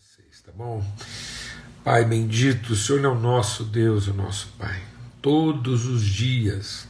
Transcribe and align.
vocês, 0.00 0.40
tá 0.40 0.50
bom? 0.56 0.82
Pai 1.84 2.06
bendito, 2.06 2.72
o 2.72 2.76
Senhor 2.76 3.04
é 3.04 3.08
o 3.08 3.14
nosso 3.14 3.64
Deus, 3.64 4.06
o 4.06 4.14
nosso 4.14 4.48
Pai. 4.58 4.80
Todos 5.20 5.84
os 5.84 6.02
dias 6.02 6.88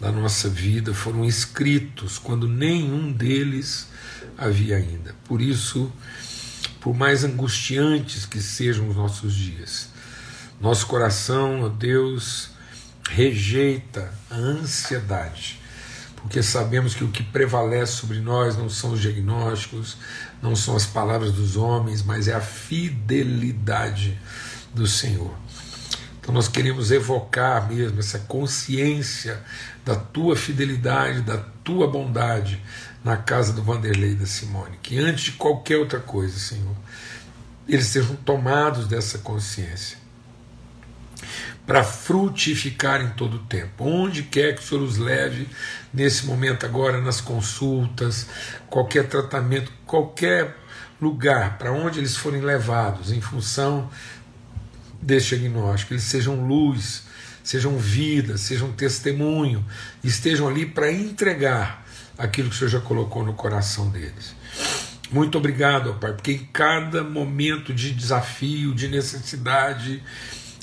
da 0.00 0.10
nossa 0.10 0.48
vida 0.48 0.94
foram 0.94 1.26
escritos 1.26 2.16
quando 2.16 2.48
nenhum 2.48 3.12
deles 3.12 3.88
havia 4.36 4.76
ainda. 4.76 5.14
Por 5.24 5.42
isso, 5.42 5.92
por 6.80 6.96
mais 6.96 7.22
angustiantes 7.22 8.24
que 8.24 8.40
sejam 8.40 8.88
os 8.88 8.96
nossos 8.96 9.34
dias, 9.34 9.90
nosso 10.58 10.86
coração, 10.86 11.62
ó 11.64 11.68
Deus, 11.68 12.48
rejeita 13.10 14.10
a 14.30 14.36
ansiedade, 14.36 15.57
porque 16.22 16.42
sabemos 16.42 16.94
que 16.94 17.04
o 17.04 17.08
que 17.08 17.22
prevalece 17.22 17.92
sobre 17.92 18.20
nós 18.20 18.56
não 18.56 18.68
são 18.68 18.92
os 18.92 19.00
diagnósticos, 19.00 19.96
não 20.42 20.56
são 20.56 20.76
as 20.76 20.84
palavras 20.84 21.32
dos 21.32 21.56
homens, 21.56 22.02
mas 22.02 22.28
é 22.28 22.34
a 22.34 22.40
fidelidade 22.40 24.18
do 24.74 24.86
Senhor. 24.86 25.34
Então 26.20 26.34
nós 26.34 26.48
queremos 26.48 26.90
evocar 26.90 27.68
mesmo 27.68 28.00
essa 28.00 28.18
consciência 28.18 29.42
da 29.84 29.94
tua 29.94 30.36
fidelidade, 30.36 31.22
da 31.22 31.38
tua 31.64 31.88
bondade 31.88 32.62
na 33.02 33.16
casa 33.16 33.52
do 33.52 33.62
Vanderlei 33.62 34.12
e 34.12 34.16
da 34.16 34.26
Simone, 34.26 34.78
que 34.82 34.98
antes 34.98 35.24
de 35.24 35.32
qualquer 35.32 35.78
outra 35.78 36.00
coisa, 36.00 36.38
Senhor, 36.38 36.76
eles 37.66 37.86
sejam 37.86 38.16
tomados 38.16 38.86
dessa 38.86 39.18
consciência 39.18 39.96
para 41.68 41.84
frutificar 41.84 43.02
em 43.02 43.10
todo 43.10 43.34
o 43.34 43.40
tempo. 43.40 43.84
Onde 43.84 44.22
quer 44.22 44.54
que 44.54 44.62
o 44.62 44.64
Senhor 44.64 44.82
os 44.82 44.96
leve, 44.96 45.46
nesse 45.92 46.24
momento 46.24 46.64
agora, 46.64 46.98
nas 46.98 47.20
consultas, 47.20 48.26
qualquer 48.70 49.06
tratamento, 49.06 49.70
qualquer 49.84 50.56
lugar 50.98 51.58
para 51.58 51.70
onde 51.70 52.00
eles 52.00 52.16
forem 52.16 52.40
levados 52.40 53.12
em 53.12 53.20
função 53.20 53.90
deste 55.02 55.36
diagnóstico, 55.36 55.92
eles 55.92 56.04
sejam 56.04 56.42
luz, 56.48 57.02
sejam 57.44 57.76
vida, 57.76 58.38
sejam 58.38 58.72
testemunho, 58.72 59.62
estejam 60.02 60.48
ali 60.48 60.64
para 60.64 60.90
entregar 60.90 61.86
aquilo 62.16 62.48
que 62.48 62.54
o 62.54 62.58
Senhor 62.58 62.70
já 62.70 62.80
colocou 62.80 63.22
no 63.22 63.34
coração 63.34 63.90
deles. 63.90 64.34
Muito 65.10 65.36
obrigado, 65.36 65.94
Pai, 66.00 66.14
porque 66.14 66.32
em 66.32 66.48
cada 66.50 67.04
momento 67.04 67.74
de 67.74 67.92
desafio, 67.92 68.74
de 68.74 68.88
necessidade, 68.88 70.02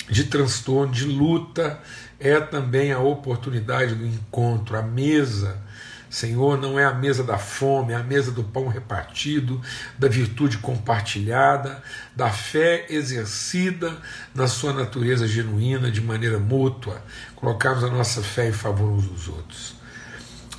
de 0.08 0.24
transtorno, 0.24 0.92
de 0.92 1.04
luta, 1.04 1.80
é 2.18 2.40
também 2.40 2.92
a 2.92 2.98
oportunidade 2.98 3.94
do 3.94 4.06
encontro, 4.06 4.76
a 4.76 4.82
mesa. 4.82 5.64
Senhor, 6.08 6.56
não 6.56 6.78
é 6.78 6.84
a 6.84 6.94
mesa 6.94 7.24
da 7.24 7.36
fome, 7.36 7.92
é 7.92 7.96
a 7.96 8.02
mesa 8.02 8.30
do 8.30 8.42
pão 8.42 8.68
repartido, 8.68 9.60
da 9.98 10.08
virtude 10.08 10.58
compartilhada, 10.58 11.82
da 12.14 12.30
fé 12.30 12.86
exercida 12.88 14.00
na 14.34 14.46
sua 14.46 14.72
natureza 14.72 15.26
genuína, 15.26 15.90
de 15.90 16.00
maneira 16.00 16.38
mútua, 16.38 17.02
colocarmos 17.34 17.84
a 17.84 17.90
nossa 17.90 18.22
fé 18.22 18.48
em 18.48 18.52
favor 18.52 18.88
uns 18.88 19.06
dos 19.06 19.28
outros. 19.28 19.74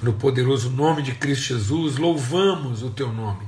No 0.04 0.14
poderoso 0.14 0.70
nome 0.70 1.02
de 1.02 1.14
Cristo 1.14 1.56
Jesus, 1.56 1.98
louvamos 1.98 2.84
o 2.84 2.90
teu 2.90 3.12
nome 3.12 3.48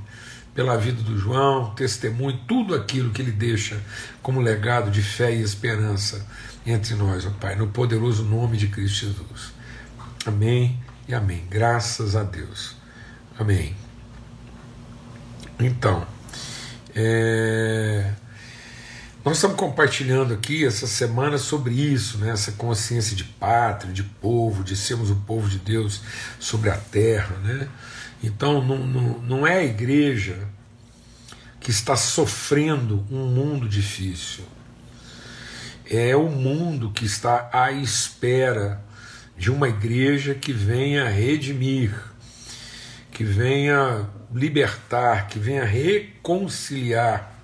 pela 0.60 0.76
vida 0.76 1.02
do 1.02 1.18
João, 1.18 1.74
testemunho, 1.74 2.38
tudo 2.46 2.76
aquilo 2.76 3.12
que 3.12 3.22
ele 3.22 3.32
deixa 3.32 3.82
como 4.22 4.42
legado 4.42 4.92
de 4.92 5.02
fé 5.02 5.34
e 5.34 5.42
esperança 5.42 6.28
entre 6.68 6.96
nós, 6.96 7.26
ó 7.26 7.30
Pai, 7.30 7.56
no 7.56 7.68
poderoso 7.68 8.26
nome 8.26 8.58
de 8.58 8.68
Cristo 8.68 9.06
Jesus. 9.06 9.54
Amém 10.26 10.78
e 11.08 11.14
amém. 11.14 11.46
Graças 11.50 12.14
a 12.14 12.24
Deus. 12.24 12.76
Amém. 13.40 13.74
Então, 15.58 16.06
é... 16.94 18.12
nós 19.24 19.38
estamos 19.38 19.56
compartilhando 19.56 20.34
aqui 20.34 20.66
essa 20.66 20.88
semana 20.88 21.38
sobre 21.38 21.74
isso, 21.74 22.18
né? 22.18 22.32
essa 22.32 22.52
consciência 22.52 23.16
de 23.16 23.24
pátria, 23.24 23.94
de 23.94 24.04
povo, 24.04 24.62
de 24.62 24.76
sermos 24.76 25.10
o 25.10 25.16
povo 25.16 25.48
de 25.48 25.58
Deus 25.58 26.02
sobre 26.38 26.70
a 26.70 26.76
terra, 26.76 27.38
né? 27.46 27.70
Então 28.24 28.64
não, 28.66 28.86
não, 28.86 29.20
não 29.20 29.48
é 29.48 29.60
a 29.60 29.64
igreja 29.64 30.48
que 31.60 31.72
está 31.72 31.96
sofrendo 31.96 33.06
um 33.12 33.26
mundo 33.26 33.68
difícil. 33.68 34.44
É 35.90 36.16
o 36.16 36.30
mundo 36.30 36.92
que 36.92 37.06
está 37.06 37.50
à 37.52 37.72
espera 37.72 38.82
de 39.38 39.50
uma 39.50 39.70
igreja 39.70 40.36
que 40.36 40.54
venha 40.54 41.10
redimir, 41.10 41.94
que 43.12 43.24
venha 43.24 44.08
libertar, 44.34 45.28
que 45.28 45.40
venha 45.40 45.66
reconciliar 45.66 47.36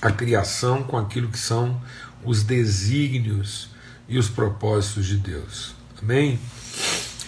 a 0.00 0.10
criação 0.10 0.82
com 0.82 0.96
aquilo 0.96 1.28
que 1.28 1.38
são 1.38 1.80
os 2.24 2.42
desígnios 2.42 3.70
e 4.08 4.18
os 4.18 4.28
propósitos 4.28 5.06
de 5.06 5.16
Deus. 5.16 5.74
Amém? 6.00 6.38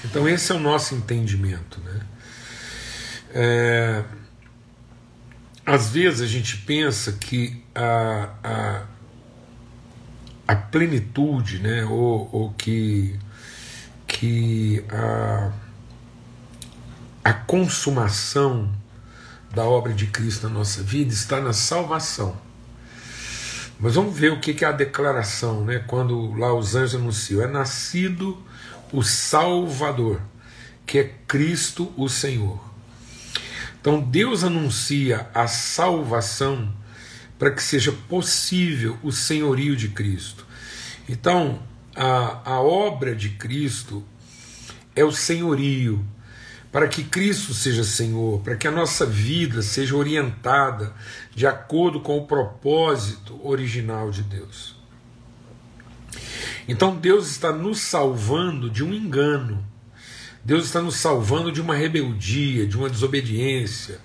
Então, 0.05 0.29
esse 0.29 0.53
é 0.53 0.55
o 0.55 0.61
nosso 0.61 0.95
entendimento. 0.95 1.81
Né? 1.81 2.01
É, 3.33 4.05
às 5.65 5.89
vezes 5.91 6.21
a 6.21 6.27
gente 6.27 6.59
pensa 6.59 7.13
que 7.13 7.63
a, 7.75 8.29
a, 8.45 8.83
a 10.49 10.57
plenitude, 10.57 11.59
né, 11.61 11.85
ou, 11.85 12.29
ou 12.33 12.53
que, 12.53 13.19
que 14.07 14.85
a, 14.91 15.53
a 17.25 17.33
consumação 17.33 18.71
da 19.55 19.65
obra 19.65 19.93
de 19.93 20.07
Cristo 20.07 20.49
na 20.49 20.55
nossa 20.55 20.83
vida 20.83 21.13
está 21.13 21.41
na 21.41 21.53
salvação. 21.53 22.37
Mas 23.79 23.95
vamos 23.95 24.17
ver 24.17 24.33
o 24.33 24.41
que 24.41 24.65
é 24.65 24.69
a 24.69 24.73
declaração, 24.73 25.65
né? 25.65 25.81
quando 25.87 26.33
lá 26.39 26.55
os 26.55 26.75
anjos 26.77 26.95
anunciam: 26.95 27.43
é 27.43 27.49
nascido 27.49 28.41
o 28.93 29.03
Salvador, 29.03 30.21
que 30.87 30.99
é 30.99 31.15
Cristo 31.27 31.93
o 31.97 32.09
Senhor. 32.09 32.72
Então 33.83 34.01
Deus 34.01 34.45
anuncia 34.45 35.29
a 35.35 35.49
salvação 35.49 36.73
para 37.37 37.51
que 37.51 37.61
seja 37.61 37.91
possível 37.91 38.97
o 39.03 39.11
senhorio 39.11 39.75
de 39.75 39.89
Cristo. 39.89 40.47
Então, 41.09 41.61
a, 41.97 42.53
a 42.53 42.61
obra 42.61 43.17
de 43.17 43.31
Cristo 43.31 44.05
é 44.95 45.05
o 45.05 45.11
senhorio, 45.11 46.07
para 46.71 46.87
que 46.87 47.03
Cristo 47.03 47.53
seja 47.53 47.83
Senhor, 47.83 48.41
para 48.43 48.55
que 48.55 48.69
a 48.69 48.71
nossa 48.71 49.05
vida 49.05 49.61
seja 49.61 49.97
orientada 49.97 50.95
de 51.35 51.45
acordo 51.45 51.99
com 51.99 52.17
o 52.17 52.27
propósito 52.29 53.37
original 53.45 54.13
de 54.13 54.23
Deus. 54.23 54.77
Então 56.69 56.95
Deus 56.95 57.29
está 57.29 57.53
nos 57.53 57.81
salvando 57.81 58.71
de 58.71 58.85
um 58.85 58.95
engano. 58.95 59.72
Deus 60.45 60.65
está 60.65 60.83
nos 60.83 60.97
salvando 60.97 61.53
de 61.53 61.61
uma 61.61 61.75
rebeldia, 61.75 62.67
de 62.67 62.77
uma 62.77 62.91
desobediência. 62.91 64.01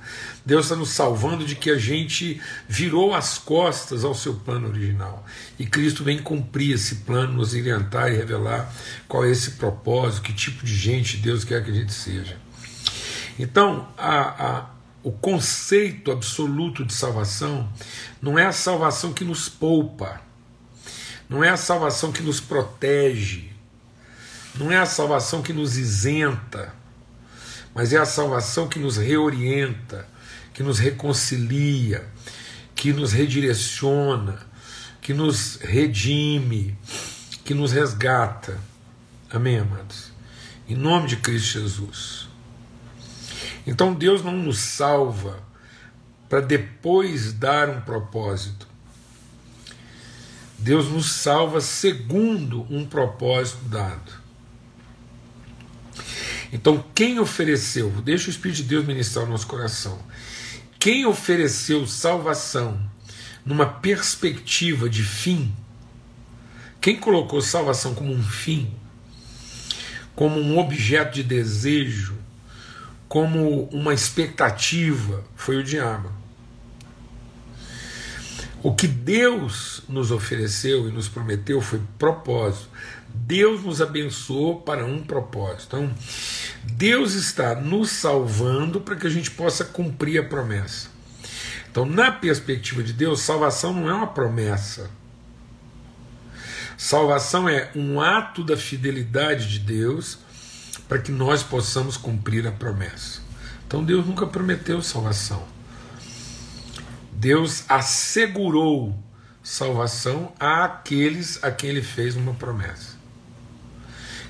Deus 0.46 0.66
está 0.66 0.75
nos 0.75 0.92
salvando 0.92 1.44
de 1.44 1.56
que 1.56 1.72
a 1.72 1.78
gente 1.78 2.40
virou 2.70 3.16
as 3.16 3.40
costas 3.40 4.06
ao 4.06 4.14
seu 4.14 4.36
plano 4.36 4.68
original. 4.68 5.25
E 5.58 5.66
Cristo 5.66 6.03
vem 6.03 6.20
cumprir 6.20 6.75
esse 6.75 6.98
plano, 6.98 7.34
nos 7.34 7.53
orientar 7.53 8.12
e 8.12 8.16
revelar 8.16 8.72
qual 9.08 9.25
é 9.25 9.31
esse 9.31 9.52
propósito, 9.52 10.22
que 10.22 10.34
tipo 10.34 10.64
de 10.64 10.75
gente 10.75 11.18
Deus 11.18 11.44
quer 11.44 11.64
que 11.64 11.72
a 11.72 11.74
gente 11.74 11.92
seja. 11.92 12.38
Então, 13.40 13.88
a, 13.98 14.48
a, 14.48 14.69
o 15.04 15.12
conceito 15.12 16.12
absoluto 16.12 16.86
de 16.86 16.94
salvação 16.94 17.68
não 18.22 18.38
é 18.38 18.46
a 18.46 18.52
salvação 18.52 19.12
que 19.12 19.25
nos 19.25 19.50
poupa, 19.50 20.22
não 21.28 21.44
é 21.44 21.50
a 21.50 21.58
salvação 21.58 22.12
que 22.12 22.22
nos 22.22 22.40
protege, 22.40 23.56
não 24.57 24.72
é 24.72 24.78
a 24.78 24.85
salvação 24.85 25.41
que 25.41 25.53
nos 25.53 25.78
isenta, 25.78 26.73
mas 27.73 27.94
é 27.94 27.97
a 27.97 28.06
salvação 28.06 28.68
que 28.68 28.79
nos 28.79 28.97
reorienta, 28.97 30.07
que 30.53 30.63
nos 30.63 30.79
reconcilia, 30.79 32.07
que 32.75 32.92
nos 32.92 33.12
redireciona, 33.12 34.39
que 35.01 35.13
nos 35.13 35.57
redime, 35.62 36.77
que 37.45 37.54
nos 37.54 37.71
resgata. 37.71 38.59
Amém, 39.30 39.59
amados? 39.59 40.12
Em 40.68 40.75
nome 40.75 41.07
de 41.07 41.18
Cristo 41.18 41.59
Jesus. 41.59 42.27
Então 43.65 43.94
Deus 43.94 44.24
não 44.24 44.36
nos 44.36 44.59
salva 44.59 45.39
para 46.27 46.42
depois 46.42 47.33
dar 47.33 47.69
um 47.69 47.81
propósito. 47.81 48.68
Deus 50.57 50.89
nos 50.89 51.12
salva 51.12 51.62
segundo 51.62 52.65
um 52.69 52.86
propósito 52.86 53.63
dado. 53.65 54.17
Então, 56.51 56.83
quem 56.95 57.19
ofereceu, 57.19 57.89
deixa 58.03 58.27
o 58.27 58.29
Espírito 58.29 58.57
de 58.57 58.63
Deus 58.63 58.85
ministrar 58.85 59.25
o 59.25 59.29
nosso 59.29 59.47
coração, 59.47 59.99
quem 60.79 61.05
ofereceu 61.05 61.85
salvação 61.85 62.79
numa 63.45 63.65
perspectiva 63.65 64.89
de 64.89 65.03
fim, 65.03 65.53
quem 66.79 66.97
colocou 66.97 67.41
salvação 67.41 67.94
como 67.94 68.13
um 68.13 68.23
fim, 68.23 68.71
como 70.15 70.39
um 70.39 70.57
objeto 70.57 71.15
de 71.15 71.23
desejo, 71.23 72.15
como 73.07 73.65
uma 73.69 73.94
expectativa, 73.94 75.23
foi 75.35 75.57
o 75.57 75.63
diabo. 75.63 76.11
O 78.68 78.75
que 78.75 78.86
Deus 78.86 79.81
nos 79.88 80.12
ofereceu 80.12 80.90
e 80.90 80.92
nos 80.92 81.08
prometeu 81.08 81.62
foi 81.62 81.81
propósito. 81.98 82.68
Deus 83.08 83.64
nos 83.64 83.81
abençoou 83.81 84.60
para 84.60 84.86
um 84.86 85.02
propósito. 85.02 85.78
Então, 85.78 85.96
Deus 86.66 87.14
está 87.14 87.56
nos 87.56 87.92
salvando 87.92 88.81
para 88.81 88.98
que 88.98 89.08
a 89.08 89.10
gente 89.10 89.31
possa 89.31 89.64
cumprir 89.64 90.19
a 90.19 90.24
promessa. 90.24 90.90
Então, 91.72 91.86
na 91.86 92.12
perspectiva 92.12 92.84
de 92.84 92.92
Deus, 92.92 93.22
salvação 93.22 93.72
não 93.74 93.90
é 93.90 93.94
uma 93.94 94.08
promessa. 94.08 94.92
Salvação 96.78 97.48
é 97.48 97.72
um 97.74 98.02
ato 98.02 98.44
da 98.44 98.58
fidelidade 98.58 99.48
de 99.48 99.60
Deus 99.60 100.19
para 100.90 101.00
que 101.00 101.14
nós 101.14 101.42
possamos 101.42 101.96
cumprir 101.96 102.46
a 102.46 102.52
promessa. 102.52 103.22
Então, 103.66 103.81
Deus 103.81 104.06
nunca 104.06 104.28
prometeu 104.28 104.81
salvação. 104.81 105.56
Deus 107.18 107.64
assegurou 107.68 108.96
salvação 109.42 110.31
àqueles 110.40 111.44
a 111.44 111.50
quem 111.50 111.72
ele 111.72 111.81
fez 111.81 112.16
uma 112.16 112.36
promessa. 112.36 112.96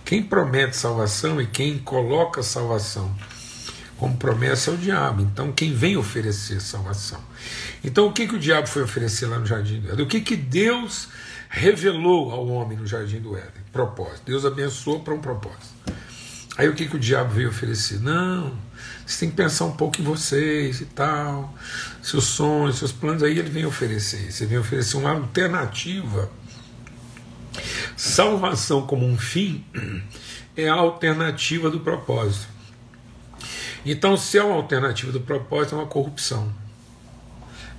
Quem 0.05 0.23
promete 0.23 0.77
salvação 0.77 1.41
e 1.41 1.45
quem 1.45 1.77
coloca 1.79 2.41
salvação 2.41 3.13
como 3.97 4.15
promessa 4.15 4.71
é 4.71 4.73
o 4.73 4.77
diabo. 4.77 5.21
Então, 5.21 5.51
quem 5.51 5.73
vem 5.73 5.97
oferecer 5.97 6.61
salvação. 6.61 7.19
Então, 7.83 8.07
o 8.07 8.13
que, 8.13 8.25
que 8.25 8.35
o 8.35 8.39
diabo 8.39 8.67
foi 8.67 8.83
oferecer 8.83 9.25
lá 9.25 9.37
no 9.37 9.45
jardim 9.45 9.81
do 9.81 9.91
Éden? 9.91 10.05
O 10.05 10.07
que, 10.07 10.21
que 10.21 10.37
Deus 10.37 11.09
revelou 11.49 12.31
ao 12.31 12.47
homem 12.47 12.77
no 12.77 12.87
jardim 12.87 13.19
do 13.19 13.35
Éden? 13.35 13.63
Propósito. 13.73 14.21
Deus 14.27 14.45
abençoou 14.45 15.01
para 15.01 15.13
um 15.13 15.19
propósito. 15.19 15.76
Aí, 16.57 16.67
o 16.67 16.73
que, 16.73 16.87
que 16.87 16.95
o 16.95 16.99
diabo 16.99 17.33
veio 17.35 17.49
oferecer? 17.49 17.99
Não, 17.99 18.57
você 19.05 19.19
tem 19.19 19.29
que 19.29 19.35
pensar 19.35 19.65
um 19.65 19.73
pouco 19.73 20.01
em 20.01 20.03
vocês 20.03 20.81
e 20.81 20.85
tal, 20.85 21.53
seus 22.01 22.23
sonhos, 22.23 22.79
seus 22.79 22.91
planos. 22.91 23.21
Aí 23.21 23.37
ele 23.37 23.49
vem 23.49 23.65
oferecer. 23.65 24.31
Você 24.31 24.45
vem 24.45 24.57
oferecer 24.57 24.97
uma 24.97 25.11
alternativa 25.11 26.31
Salvação 27.95 28.85
como 28.85 29.05
um 29.05 29.17
fim 29.17 29.63
é 30.55 30.69
a 30.69 30.75
alternativa 30.75 31.69
do 31.69 31.79
propósito. 31.79 32.47
Então, 33.85 34.17
se 34.17 34.37
é 34.37 34.43
uma 34.43 34.55
alternativa 34.55 35.11
do 35.11 35.21
propósito, 35.21 35.75
é 35.75 35.77
uma 35.77 35.87
corrupção. 35.87 36.53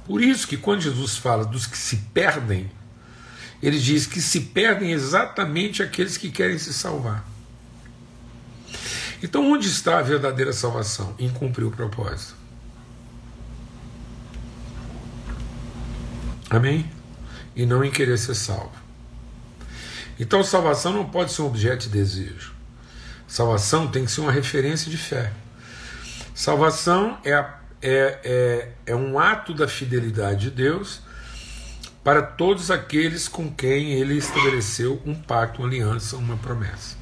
Por 0.07 0.23
isso 0.23 0.49
que 0.49 0.57
quando 0.57 0.81
Jesus 0.81 1.17
fala 1.17 1.45
dos 1.45 1.67
que 1.67 1.77
se 1.77 1.97
perdem, 2.15 2.71
ele 3.63 3.79
diz 3.79 4.07
que 4.07 4.21
se 4.21 4.41
perdem 4.41 4.93
exatamente 4.93 5.83
aqueles 5.83 6.17
que 6.17 6.31
querem 6.31 6.59
se 6.59 6.73
salvar. 6.73 7.25
Então, 9.23 9.51
onde 9.51 9.67
está 9.67 9.99
a 9.99 10.03
verdadeira 10.03 10.53
salvação? 10.53 11.15
Em 11.19 11.29
cumprir 11.29 11.65
o 11.65 11.71
propósito. 11.71 12.35
Amém? 16.49 16.91
E 17.55 17.67
não 17.67 17.85
em 17.85 17.91
querer 17.91 18.17
ser 18.19 18.35
salvo. 18.35 18.73
Então, 20.19 20.43
salvação 20.43 20.93
não 20.93 21.05
pode 21.05 21.33
ser 21.33 21.43
um 21.43 21.47
objeto 21.47 21.83
de 21.83 21.91
desejo. 21.91 22.53
Salvação 23.27 23.89
tem 23.89 24.05
que 24.05 24.11
ser 24.11 24.21
uma 24.21 24.33
referência 24.33 24.91
de 24.91 24.97
fé. 24.97 25.33
Salvação 26.35 27.19
é, 27.25 27.33
é, 27.33 27.55
é, 27.83 28.69
é 28.87 28.97
um 28.97 29.19
ato 29.19 29.53
da 29.53 29.69
fidelidade 29.69 30.43
de 30.43 30.51
Deus 30.51 31.03
para 32.03 32.23
todos 32.23 32.71
aqueles 32.71 33.29
com 33.29 33.53
quem 33.53 33.93
ele 33.93 34.17
estabeleceu 34.17 35.03
um 35.05 35.15
pacto, 35.15 35.61
uma 35.61 35.69
aliança, 35.69 36.17
uma 36.17 36.37
promessa. 36.37 36.97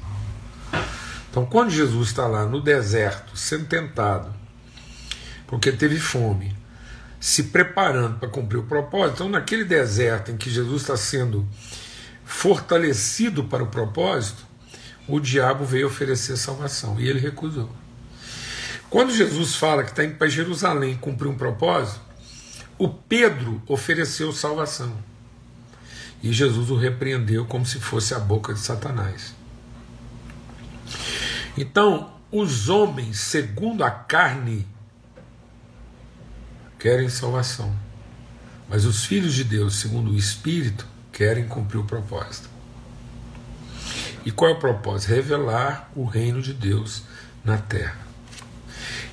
Então, 1.37 1.45
quando 1.45 1.69
Jesus 1.69 2.07
está 2.07 2.25
lá 2.25 2.47
no 2.47 2.59
deserto, 2.59 3.37
sendo 3.37 3.67
tentado, 3.67 4.33
porque 5.45 5.71
teve 5.71 5.99
fome, 5.99 6.57
se 7.19 7.43
preparando 7.43 8.17
para 8.17 8.27
cumprir 8.27 8.57
o 8.57 8.63
propósito, 8.63 9.17
então, 9.17 9.29
naquele 9.29 9.63
deserto 9.63 10.31
em 10.31 10.35
que 10.35 10.49
Jesus 10.49 10.81
está 10.81 10.97
sendo 10.97 11.47
fortalecido 12.25 13.43
para 13.43 13.61
o 13.61 13.67
propósito, 13.67 14.47
o 15.07 15.19
diabo 15.19 15.63
veio 15.63 15.85
oferecer 15.85 16.37
salvação 16.37 16.99
e 16.99 17.07
ele 17.07 17.19
recusou. 17.19 17.69
Quando 18.89 19.13
Jesus 19.13 19.57
fala 19.57 19.83
que 19.83 19.91
está 19.91 20.03
indo 20.03 20.15
para 20.15 20.27
Jerusalém 20.27 20.97
cumprir 20.97 21.27
um 21.27 21.37
propósito, 21.37 22.01
o 22.79 22.89
Pedro 22.89 23.61
ofereceu 23.67 24.33
salvação. 24.33 24.91
E 26.23 26.33
Jesus 26.33 26.71
o 26.71 26.75
repreendeu 26.75 27.45
como 27.45 27.63
se 27.63 27.79
fosse 27.79 28.15
a 28.15 28.19
boca 28.19 28.55
de 28.55 28.59
Satanás. 28.59 29.36
Então, 31.57 32.13
os 32.31 32.69
homens, 32.69 33.19
segundo 33.19 33.83
a 33.83 33.89
carne, 33.89 34.67
querem 36.77 37.09
salvação. 37.09 37.73
Mas 38.69 38.85
os 38.85 39.05
filhos 39.05 39.33
de 39.33 39.43
Deus, 39.43 39.75
segundo 39.75 40.11
o 40.11 40.15
Espírito, 40.15 40.85
querem 41.11 41.47
cumprir 41.47 41.79
o 41.79 41.85
propósito. 41.85 42.49
E 44.25 44.31
qual 44.31 44.51
é 44.51 44.53
o 44.53 44.59
propósito? 44.59 45.09
Revelar 45.09 45.89
o 45.95 46.05
reino 46.05 46.41
de 46.41 46.53
Deus 46.53 47.03
na 47.43 47.57
terra. 47.57 47.97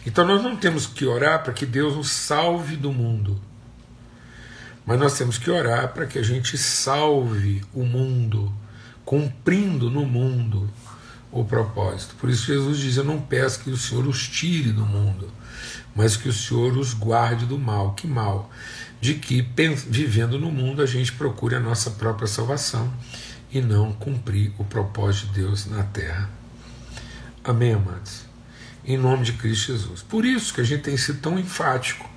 Então 0.04 0.26
nós 0.26 0.42
não 0.42 0.56
temos 0.56 0.86
que 0.86 1.06
orar 1.06 1.42
para 1.42 1.52
que 1.52 1.64
Deus 1.64 1.96
nos 1.96 2.10
salve 2.10 2.76
do 2.76 2.92
mundo, 2.92 3.40
mas 4.84 4.98
nós 4.98 5.16
temos 5.16 5.38
que 5.38 5.50
orar 5.50 5.94
para 5.94 6.06
que 6.06 6.18
a 6.18 6.22
gente 6.22 6.58
salve 6.58 7.64
o 7.72 7.84
mundo, 7.84 8.52
cumprindo 9.04 9.88
no 9.88 10.04
mundo 10.04 10.68
o 11.40 11.44
propósito. 11.44 12.14
Por 12.16 12.30
isso 12.30 12.46
Jesus 12.46 12.78
diz: 12.78 12.96
Eu 12.96 13.04
não 13.04 13.20
peço 13.20 13.60
que 13.60 13.70
o 13.70 13.76
Senhor 13.76 14.06
os 14.06 14.26
tire 14.28 14.72
do 14.72 14.86
mundo, 14.86 15.28
mas 15.94 16.16
que 16.16 16.28
o 16.28 16.32
Senhor 16.32 16.76
os 16.76 16.94
guarde 16.94 17.44
do 17.44 17.58
mal. 17.58 17.92
Que 17.94 18.06
mal? 18.06 18.50
de 19.04 19.12
que, 19.12 19.46
vivendo 19.86 20.38
no 20.38 20.50
mundo, 20.50 20.80
a 20.80 20.86
gente 20.86 21.12
procure 21.12 21.54
a 21.54 21.60
nossa 21.60 21.90
própria 21.90 22.26
salvação 22.26 22.90
e 23.52 23.60
não 23.60 23.92
cumprir 23.92 24.50
o 24.56 24.64
propósito 24.64 25.26
de 25.26 25.40
Deus 25.40 25.66
na 25.66 25.82
terra. 25.82 26.30
Amém, 27.44 27.74
amados? 27.74 28.24
Em 28.82 28.96
nome 28.96 29.24
de 29.24 29.34
Cristo 29.34 29.72
Jesus. 29.72 30.00
Por 30.00 30.24
isso 30.24 30.54
que 30.54 30.62
a 30.62 30.64
gente 30.64 30.84
tem 30.84 30.96
sido 30.96 31.20
tão 31.20 31.38
enfático, 31.38 32.08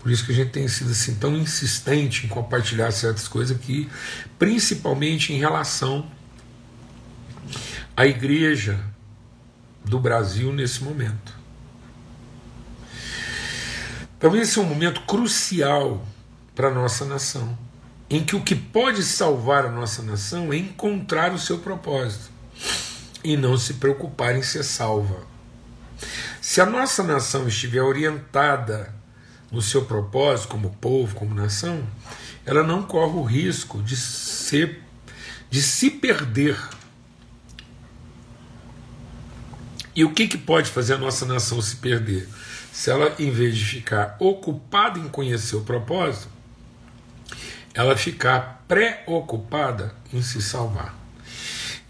por 0.00 0.10
isso 0.10 0.24
que 0.24 0.32
a 0.32 0.34
gente 0.34 0.50
tem 0.50 0.66
sido 0.66 0.92
assim 0.92 1.14
tão 1.16 1.36
insistente 1.36 2.24
em 2.24 2.28
compartilhar 2.30 2.90
certas 2.90 3.28
coisas 3.28 3.54
aqui, 3.54 3.86
principalmente 4.38 5.30
em 5.30 5.38
relação 5.38 6.10
à 7.96 8.06
igreja 8.06 8.78
do 9.84 9.98
Brasil 9.98 10.52
nesse 10.52 10.82
momento. 10.82 11.34
Então, 14.16 14.34
esse 14.36 14.58
é 14.58 14.62
um 14.62 14.66
momento 14.66 15.02
crucial 15.02 16.06
para 16.54 16.68
a 16.68 16.74
nossa 16.74 17.04
nação, 17.04 17.58
em 18.08 18.24
que 18.24 18.34
o 18.34 18.42
que 18.42 18.54
pode 18.54 19.02
salvar 19.02 19.66
a 19.66 19.70
nossa 19.70 20.02
nação 20.02 20.52
é 20.52 20.56
encontrar 20.56 21.32
o 21.32 21.38
seu 21.38 21.58
propósito 21.58 22.30
e 23.22 23.36
não 23.36 23.56
se 23.56 23.74
preocupar 23.74 24.36
em 24.36 24.42
ser 24.42 24.62
salva. 24.62 25.26
Se 26.40 26.60
a 26.60 26.66
nossa 26.66 27.02
nação 27.02 27.48
estiver 27.48 27.82
orientada 27.82 28.94
no 29.50 29.62
seu 29.62 29.84
propósito 29.84 30.48
como 30.48 30.70
povo, 30.70 31.14
como 31.14 31.34
nação, 31.34 31.86
ela 32.44 32.62
não 32.62 32.82
corre 32.82 33.16
o 33.16 33.22
risco 33.22 33.82
de 33.82 33.96
ser 33.96 34.82
de 35.50 35.62
se 35.62 35.88
perder. 35.88 36.58
E 39.94 40.04
o 40.04 40.12
que, 40.12 40.26
que 40.26 40.38
pode 40.38 40.70
fazer 40.70 40.94
a 40.94 40.98
nossa 40.98 41.24
nação 41.24 41.60
se 41.62 41.76
perder? 41.76 42.28
Se 42.72 42.90
ela, 42.90 43.14
em 43.18 43.30
vez 43.30 43.56
de 43.56 43.64
ficar 43.64 44.16
ocupada 44.18 44.98
em 44.98 45.08
conhecer 45.08 45.56
o 45.56 45.62
propósito, 45.62 46.28
ela 47.72 47.96
ficar 47.96 48.64
preocupada 48.66 49.94
em 50.12 50.22
se 50.22 50.42
salvar. 50.42 50.94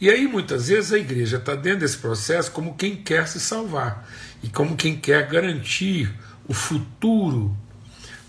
E 0.00 0.10
aí 0.10 0.26
muitas 0.26 0.68
vezes 0.68 0.92
a 0.92 0.98
igreja 0.98 1.38
está 1.38 1.54
dentro 1.54 1.80
desse 1.80 1.96
processo 1.96 2.50
como 2.50 2.74
quem 2.74 2.96
quer 2.96 3.26
se 3.26 3.40
salvar 3.40 4.06
e 4.42 4.48
como 4.48 4.76
quem 4.76 4.96
quer 4.96 5.26
garantir 5.28 6.12
o 6.46 6.52
futuro 6.52 7.56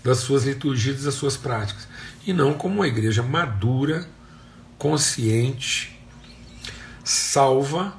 das 0.02 0.18
suas 0.18 0.44
liturgias 0.44 1.02
das 1.02 1.14
suas 1.14 1.36
práticas, 1.36 1.88
e 2.24 2.32
não 2.32 2.54
como 2.54 2.76
uma 2.76 2.86
igreja 2.86 3.22
madura, 3.22 4.08
consciente, 4.78 6.00
salva, 7.02 7.94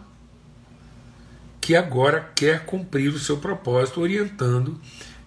que 1.68 1.76
agora 1.76 2.32
quer 2.34 2.66
cumprir 2.66 3.10
o 3.10 3.20
seu 3.20 3.36
propósito, 3.40 4.00
orientando 4.00 4.80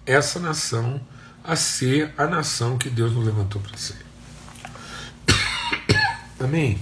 essa 0.07 0.41
nação 0.41 0.99
a 1.45 1.55
ser 1.55 2.15
a 2.17 2.27
nação 2.27 2.79
que 2.79 2.89
Deus 2.89 3.13
nos 3.13 3.27
levantou 3.27 3.61
para 3.61 3.77
ser. 3.77 3.99
Amém? 6.41 6.81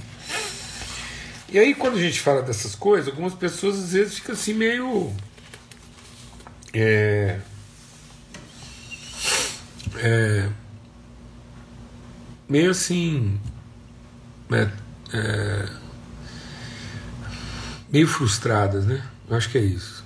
E 1.48 1.58
aí, 1.58 1.74
quando 1.74 1.96
a 1.96 2.00
gente 2.00 2.20
fala 2.20 2.40
dessas 2.40 2.76
coisas, 2.76 3.08
algumas 3.08 3.34
pessoas 3.34 3.76
às 3.80 3.92
vezes 3.94 4.14
ficam 4.14 4.32
assim 4.32 4.54
meio. 4.54 5.12
É, 6.72 7.40
é, 9.96 10.48
meio 12.48 12.70
assim. 12.70 13.40
É, 14.52 14.70
é, 15.12 15.68
meio 17.90 18.06
frustradas, 18.06 18.86
né? 18.86 19.02
Eu 19.28 19.37
acho 19.37 19.50
que 19.50 19.58
é 19.58 19.62
isso. 19.62 20.04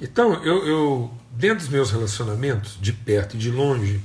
Então, 0.00 0.42
eu, 0.44 0.66
eu, 0.66 1.10
dentro 1.32 1.58
dos 1.58 1.68
meus 1.68 1.90
relacionamentos, 1.90 2.78
de 2.80 2.92
perto 2.92 3.36
e 3.36 3.38
de 3.38 3.50
longe, 3.50 4.00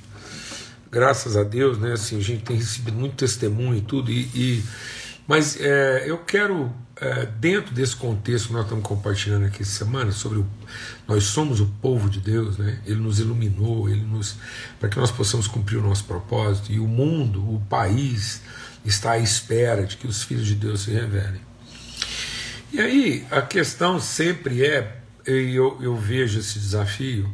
graças 0.91 1.37
a 1.37 1.43
Deus, 1.43 1.77
né? 1.77 1.93
Assim, 1.93 2.17
a 2.17 2.21
gente 2.21 2.43
tem 2.43 2.57
recebido 2.57 2.97
muito 2.97 3.15
testemunho 3.15 3.77
e 3.77 3.81
tudo, 3.81 4.11
e, 4.11 4.23
e 4.33 4.63
mas 5.27 5.59
é, 5.59 6.03
eu 6.05 6.19
quero, 6.19 6.71
é, 6.97 7.25
dentro 7.25 7.73
desse 7.73 7.95
contexto 7.95 8.47
que 8.47 8.53
nós 8.53 8.63
estamos 8.63 8.83
compartilhando 8.83 9.45
aqui 9.45 9.63
essa 9.63 9.85
semana, 9.85 10.11
sobre 10.11 10.39
o, 10.39 10.47
nós 11.07 11.23
somos 11.23 11.59
o 11.59 11.65
povo 11.81 12.09
de 12.09 12.19
Deus, 12.19 12.57
né? 12.57 12.79
Ele 12.85 12.99
nos 12.99 13.19
iluminou, 13.19 13.89
ele 13.89 14.03
nos 14.03 14.35
para 14.79 14.89
que 14.89 14.97
nós 14.97 15.11
possamos 15.11 15.47
cumprir 15.47 15.77
o 15.77 15.81
nosso 15.81 16.03
propósito, 16.03 16.71
e 16.71 16.79
o 16.79 16.87
mundo, 16.87 17.41
o 17.41 17.59
país, 17.69 18.41
está 18.83 19.11
à 19.11 19.17
espera 19.17 19.85
de 19.85 19.97
que 19.97 20.07
os 20.07 20.23
filhos 20.23 20.45
de 20.45 20.55
Deus 20.55 20.81
se 20.81 20.91
revelem. 20.91 21.44
E 22.75 22.81
aí 22.81 23.25
a 23.31 23.41
questão 23.41 24.01
sempre 24.01 24.65
é, 24.65 24.97
eu, 25.25 25.77
eu 25.81 25.95
vejo 25.95 26.39
esse 26.39 26.59
desafio, 26.59 27.33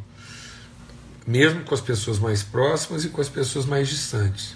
mesmo 1.26 1.64
com 1.64 1.74
as 1.74 1.80
pessoas 1.80 2.20
mais 2.20 2.44
próximas 2.44 3.04
e 3.04 3.08
com 3.08 3.20
as 3.20 3.28
pessoas 3.28 3.66
mais 3.66 3.88
distantes. 3.88 4.54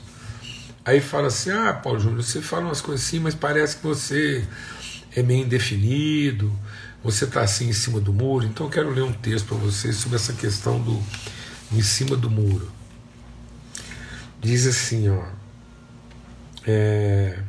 Aí 0.84 1.00
fala 1.00 1.26
assim: 1.26 1.50
ah, 1.50 1.72
Paulo 1.72 1.98
Júnior, 1.98 2.22
você 2.22 2.40
fala 2.40 2.66
umas 2.66 2.80
coisas 2.80 3.04
assim, 3.04 3.18
mas 3.18 3.34
parece 3.34 3.78
que 3.78 3.82
você 3.82 4.46
é 5.16 5.24
meio 5.24 5.44
indefinido, 5.44 6.56
você 7.02 7.24
está 7.24 7.40
assim 7.40 7.68
em 7.68 7.72
cima 7.72 7.98
do 8.00 8.12
muro. 8.12 8.46
Então 8.46 8.66
eu 8.66 8.70
quero 8.70 8.90
ler 8.90 9.02
um 9.02 9.12
texto 9.12 9.46
para 9.46 9.56
vocês 9.56 9.96
sobre 9.96 10.14
essa 10.14 10.34
questão 10.34 10.80
do 10.80 11.02
em 11.72 11.82
cima 11.82 12.16
do 12.16 12.30
muro. 12.30 12.70
Diz 14.40 14.68
assim, 14.68 15.08
ó. 15.08 15.24
É, 16.64 17.40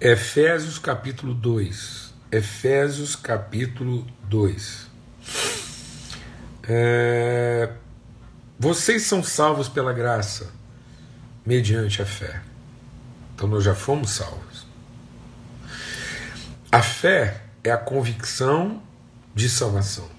Efésios 0.00 0.76
capítulo 0.76 1.32
2. 1.32 2.12
Efésios 2.32 3.14
capítulo 3.14 4.04
2. 4.24 4.88
É, 6.64 7.70
vocês 8.58 9.02
são 9.02 9.22
salvos 9.22 9.68
pela 9.68 9.92
graça, 9.92 10.50
mediante 11.46 12.02
a 12.02 12.06
fé. 12.06 12.42
Então 13.34 13.48
nós 13.48 13.62
já 13.62 13.74
fomos 13.74 14.10
salvos. 14.10 14.66
A 16.72 16.82
fé 16.82 17.42
é 17.62 17.70
a 17.70 17.78
convicção 17.78 18.82
de 19.32 19.48
salvação. 19.48 20.10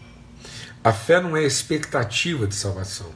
A 0.82 0.94
fé 0.94 1.20
não 1.20 1.36
é 1.36 1.44
expectativa 1.44 2.48
de 2.48 2.56
salvação. 2.56 3.12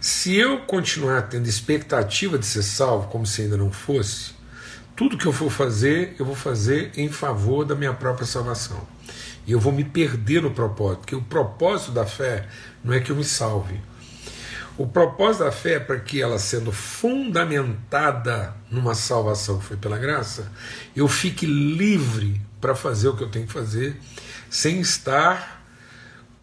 Se 0.00 0.34
eu 0.34 0.60
continuar 0.60 1.28
tendo 1.28 1.46
expectativa 1.46 2.38
de 2.38 2.46
ser 2.46 2.62
salvo 2.62 3.08
como 3.08 3.26
se 3.26 3.42
ainda 3.42 3.58
não 3.58 3.70
fosse, 3.70 4.39
tudo 5.00 5.16
que 5.16 5.24
eu 5.24 5.32
for 5.32 5.50
fazer, 5.50 6.14
eu 6.18 6.26
vou 6.26 6.36
fazer 6.36 6.92
em 6.94 7.08
favor 7.08 7.64
da 7.64 7.74
minha 7.74 7.94
própria 7.94 8.26
salvação. 8.26 8.86
E 9.46 9.52
eu 9.52 9.58
vou 9.58 9.72
me 9.72 9.82
perder 9.82 10.42
no 10.42 10.50
propósito, 10.50 10.98
porque 10.98 11.16
o 11.16 11.22
propósito 11.22 11.92
da 11.92 12.04
fé 12.04 12.46
não 12.84 12.92
é 12.92 13.00
que 13.00 13.10
eu 13.10 13.16
me 13.16 13.24
salve. 13.24 13.80
O 14.76 14.86
propósito 14.86 15.44
da 15.44 15.52
fé 15.52 15.76
é 15.76 15.80
para 15.80 15.98
que 15.98 16.20
ela, 16.20 16.38
sendo 16.38 16.70
fundamentada 16.70 18.54
numa 18.70 18.94
salvação 18.94 19.58
que 19.58 19.64
foi 19.64 19.78
pela 19.78 19.96
graça, 19.96 20.52
eu 20.94 21.08
fique 21.08 21.46
livre 21.46 22.38
para 22.60 22.74
fazer 22.74 23.08
o 23.08 23.16
que 23.16 23.24
eu 23.24 23.30
tenho 23.30 23.46
que 23.46 23.54
fazer, 23.54 23.98
sem 24.50 24.80
estar 24.80 25.64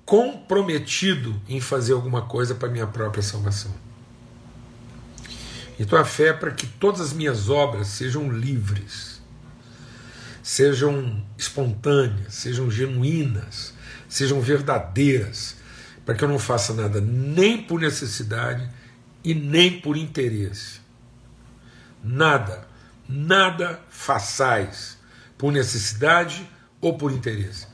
comprometido 0.03 1.39
em 1.47 1.61
fazer 1.61 1.93
alguma 1.93 2.23
coisa 2.23 2.55
para 2.55 2.69
minha 2.69 2.87
própria 2.87 3.21
salvação. 3.21 3.86
Então 5.79 5.99
a 5.99 6.05
fé 6.05 6.29
é 6.29 6.33
para 6.33 6.51
que 6.51 6.65
todas 6.65 7.01
as 7.01 7.13
minhas 7.13 7.49
obras 7.49 7.87
sejam 7.87 8.31
livres, 8.31 9.21
sejam 10.41 11.23
espontâneas, 11.37 12.33
sejam 12.33 12.71
genuínas, 12.71 13.73
sejam 14.09 14.41
verdadeiras, 14.41 15.57
para 16.05 16.15
que 16.15 16.23
eu 16.23 16.29
não 16.29 16.39
faça 16.39 16.73
nada 16.73 16.99
nem 16.99 17.61
por 17.61 17.79
necessidade 17.79 18.67
e 19.23 19.35
nem 19.35 19.79
por 19.79 19.95
interesse. 19.95 20.79
Nada, 22.03 22.67
nada 23.07 23.79
façais 23.89 24.97
por 25.37 25.51
necessidade 25.51 26.49
ou 26.81 26.97
por 26.97 27.11
interesse. 27.11 27.67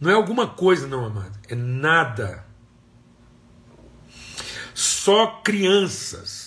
Não 0.00 0.10
é 0.10 0.14
alguma 0.14 0.48
coisa, 0.48 0.88
não, 0.88 1.04
amado, 1.04 1.38
é 1.48 1.54
nada. 1.54 2.44
Só 4.74 5.40
crianças 5.44 6.43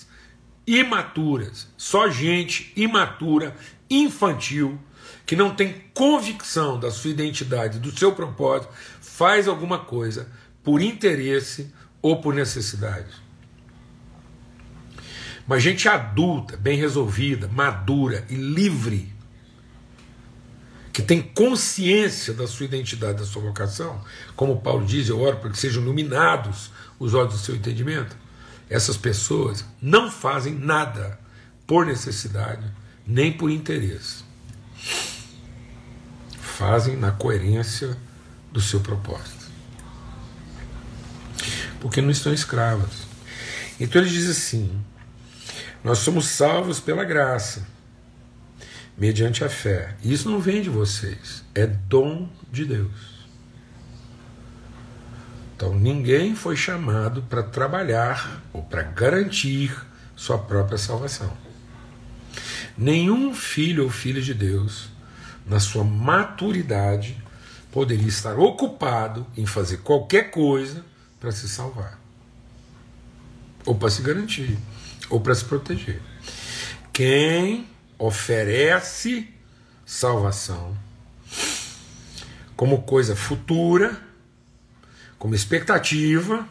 imaturas, 0.67 1.69
só 1.77 2.09
gente 2.09 2.73
imatura, 2.75 3.55
infantil, 3.89 4.77
que 5.25 5.35
não 5.35 5.55
tem 5.55 5.85
convicção 5.93 6.77
da 6.77 6.91
sua 6.91 7.11
identidade, 7.11 7.79
do 7.79 7.97
seu 7.97 8.11
propósito, 8.11 8.73
faz 8.99 9.47
alguma 9.47 9.79
coisa 9.79 10.29
por 10.61 10.81
interesse 10.81 11.73
ou 12.01 12.21
por 12.21 12.33
necessidade. 12.33 13.07
Mas 15.47 15.63
gente 15.63 15.87
adulta, 15.87 16.57
bem 16.57 16.77
resolvida, 16.77 17.47
madura 17.47 18.25
e 18.29 18.35
livre, 18.35 19.15
que 20.91 21.01
tem 21.01 21.21
consciência 21.21 22.33
da 22.33 22.45
sua 22.45 22.65
identidade, 22.65 23.19
da 23.19 23.25
sua 23.25 23.41
vocação, 23.41 24.03
como 24.35 24.59
Paulo 24.59 24.85
diz, 24.85 25.07
eu 25.07 25.21
oro 25.21 25.37
para 25.37 25.51
que 25.51 25.57
sejam 25.57 25.81
iluminados 25.81 26.71
os 26.99 27.13
olhos 27.13 27.33
do 27.33 27.39
seu 27.39 27.55
entendimento 27.55 28.17
essas 28.69 28.97
pessoas 28.97 29.63
não 29.81 30.11
fazem 30.11 30.53
nada 30.53 31.19
por 31.65 31.85
necessidade 31.85 32.63
nem 33.07 33.31
por 33.31 33.49
interesse. 33.49 34.25
Fazem 36.41 36.97
na 36.97 37.11
coerência 37.11 37.97
do 38.51 38.59
seu 38.59 38.81
propósito. 38.81 39.47
Porque 41.79 42.01
não 42.01 42.09
estão 42.09 42.33
escravas. 42.33 43.07
Então 43.79 44.01
ele 44.01 44.09
diz 44.09 44.29
assim: 44.29 44.83
Nós 45.83 45.99
somos 45.99 46.27
salvos 46.27 46.79
pela 46.79 47.05
graça, 47.05 47.65
mediante 48.97 49.43
a 49.43 49.49
fé. 49.49 49.95
Isso 50.03 50.29
não 50.29 50.39
vem 50.39 50.61
de 50.61 50.69
vocês, 50.69 51.43
é 51.53 51.65
dom 51.67 52.27
de 52.51 52.65
Deus. 52.65 53.16
Então 55.57 55.73
ninguém 55.73 56.35
foi 56.35 56.55
chamado 56.55 57.23
para 57.23 57.41
trabalhar 57.41 58.43
ou 58.53 58.61
para 58.61 58.83
garantir 58.83 59.75
sua 60.15 60.37
própria 60.37 60.77
salvação. 60.77 61.35
Nenhum 62.77 63.33
filho 63.33 63.85
ou 63.85 63.89
filha 63.89 64.21
de 64.21 64.35
Deus, 64.35 64.87
na 65.47 65.59
sua 65.59 65.83
maturidade, 65.83 67.17
poderia 67.71 68.07
estar 68.07 68.37
ocupado 68.37 69.25
em 69.35 69.47
fazer 69.47 69.77
qualquer 69.77 70.29
coisa 70.29 70.85
para 71.19 71.31
se 71.31 71.49
salvar, 71.49 71.99
ou 73.65 73.73
para 73.73 73.89
se 73.89 74.03
garantir, 74.03 74.59
ou 75.09 75.19
para 75.19 75.33
se 75.33 75.43
proteger. 75.43 75.99
Quem 76.93 77.67
oferece 77.97 79.27
salvação 79.83 80.77
como 82.55 82.83
coisa 82.83 83.15
futura 83.15 84.05
como 85.17 85.35
expectativa, 85.35 86.47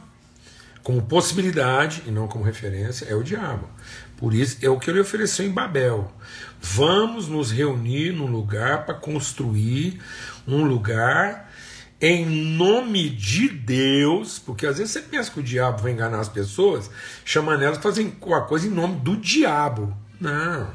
como 0.82 1.02
possibilidade 1.02 2.02
e 2.06 2.10
não 2.10 2.28
como 2.28 2.44
referência, 2.44 3.06
é 3.06 3.14
o 3.14 3.22
diabo. 3.22 3.68
Por 4.16 4.32
isso 4.32 4.58
é 4.62 4.68
o 4.68 4.78
que 4.78 4.88
ele 4.88 5.00
ofereceu 5.00 5.44
em 5.44 5.50
Babel. 5.50 6.10
Vamos 6.60 7.28
nos 7.28 7.50
reunir 7.50 8.12
num 8.12 8.26
lugar 8.26 8.86
para 8.86 8.94
construir 8.94 10.00
um 10.46 10.64
lugar 10.64 11.52
em 12.00 12.26
nome 12.26 13.08
de 13.08 13.48
Deus, 13.48 14.38
porque 14.38 14.66
às 14.66 14.78
vezes 14.78 14.92
você 14.92 15.00
pensa 15.00 15.30
que 15.30 15.40
o 15.40 15.42
diabo 15.42 15.82
vai 15.82 15.92
enganar 15.92 16.20
as 16.20 16.28
pessoas, 16.28 16.90
chamando 17.24 17.62
elas 17.62 17.78
fazer 17.78 18.16
uma 18.20 18.42
coisa 18.42 18.66
em 18.66 18.70
nome 18.70 18.96
do 19.00 19.16
diabo. 19.16 19.96
Não. 20.20 20.70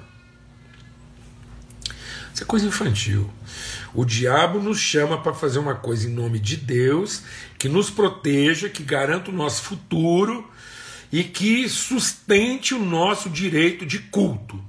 Isso 2.33 2.43
é 2.43 2.45
coisa 2.45 2.65
infantil. 2.65 3.29
O 3.93 4.05
diabo 4.05 4.59
nos 4.59 4.79
chama 4.79 5.21
para 5.21 5.33
fazer 5.33 5.59
uma 5.59 5.75
coisa 5.75 6.07
em 6.07 6.13
nome 6.13 6.39
de 6.39 6.55
Deus, 6.55 7.23
que 7.59 7.67
nos 7.67 7.89
proteja, 7.89 8.69
que 8.69 8.83
garanta 8.83 9.31
o 9.31 9.33
nosso 9.33 9.63
futuro 9.63 10.49
e 11.11 11.23
que 11.23 11.67
sustente 11.67 12.73
o 12.73 12.79
nosso 12.79 13.29
direito 13.29 13.85
de 13.85 13.99
culto. 13.99 14.63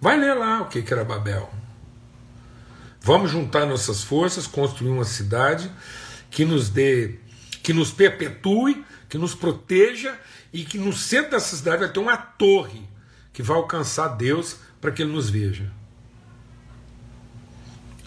Vai 0.00 0.18
ler 0.18 0.34
lá 0.34 0.62
o 0.62 0.68
que 0.68 0.82
era 0.92 1.04
Babel. 1.04 1.52
Vamos 3.00 3.30
juntar 3.30 3.66
nossas 3.66 4.02
forças, 4.02 4.46
construir 4.46 4.90
uma 4.90 5.04
cidade 5.04 5.70
que 6.30 6.44
nos 6.44 6.70
dê, 6.70 7.18
que 7.62 7.72
nos 7.72 7.90
perpetue, 7.90 8.84
que 9.08 9.18
nos 9.18 9.34
proteja 9.34 10.18
e 10.52 10.64
que 10.64 10.78
no 10.78 10.92
centro 10.92 11.32
dessa 11.32 11.56
cidade 11.56 11.80
vai 11.80 11.92
ter 11.92 12.00
uma 12.00 12.16
torre 12.16 12.82
que 13.32 13.42
vai 13.42 13.56
alcançar 13.56 14.08
Deus 14.08 14.56
para 14.80 14.90
que 14.90 15.02
ele 15.02 15.12
nos 15.12 15.28
veja. 15.28 15.70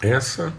Essa 0.00 0.52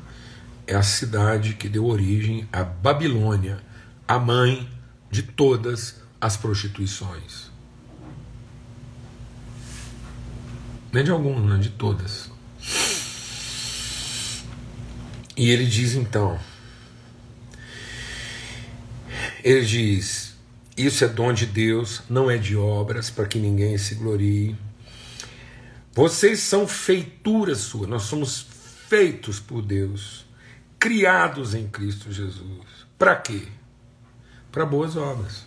é 0.66 0.76
a 0.76 0.84
cidade 0.84 1.54
que 1.54 1.70
deu 1.70 1.86
origem 1.86 2.48
à 2.52 2.64
Babilônia, 2.64 3.60
a 4.08 4.18
mãe 4.18 4.70
de 5.10 5.22
todas 5.22 6.02
as 6.20 6.36
prostituições. 6.36 7.52
Nem 10.92 11.04
de 11.04 11.12
algumas, 11.12 11.44
não, 11.44 11.60
de 11.60 11.70
todas. 11.70 12.32
E 15.36 15.52
ele 15.52 15.66
diz 15.66 15.94
então: 15.94 16.40
ele 19.44 19.66
diz, 19.66 20.36
Isso 20.76 21.06
é 21.06 21.08
dom 21.08 21.32
de 21.32 21.46
Deus, 21.46 22.02
não 22.10 22.30
é 22.30 22.38
de 22.38 22.58
obras, 22.58 23.10
para 23.10 23.28
que 23.28 23.38
ninguém 23.38 23.78
se 23.78 23.96
glorie. 23.96 24.56
Vocês 25.94 26.40
são 26.40 26.68
feitura 26.68 27.56
sua, 27.56 27.88
nós 27.88 28.04
somos 28.04 28.46
feitos 28.88 29.40
por 29.40 29.62
Deus, 29.62 30.26
criados 30.80 31.54
em 31.54 31.68
Cristo 31.68 32.12
Jesus. 32.12 32.88
Para 32.98 33.16
quê? 33.16 33.44
Para 34.52 34.66
boas 34.66 34.96
obras. 34.96 35.46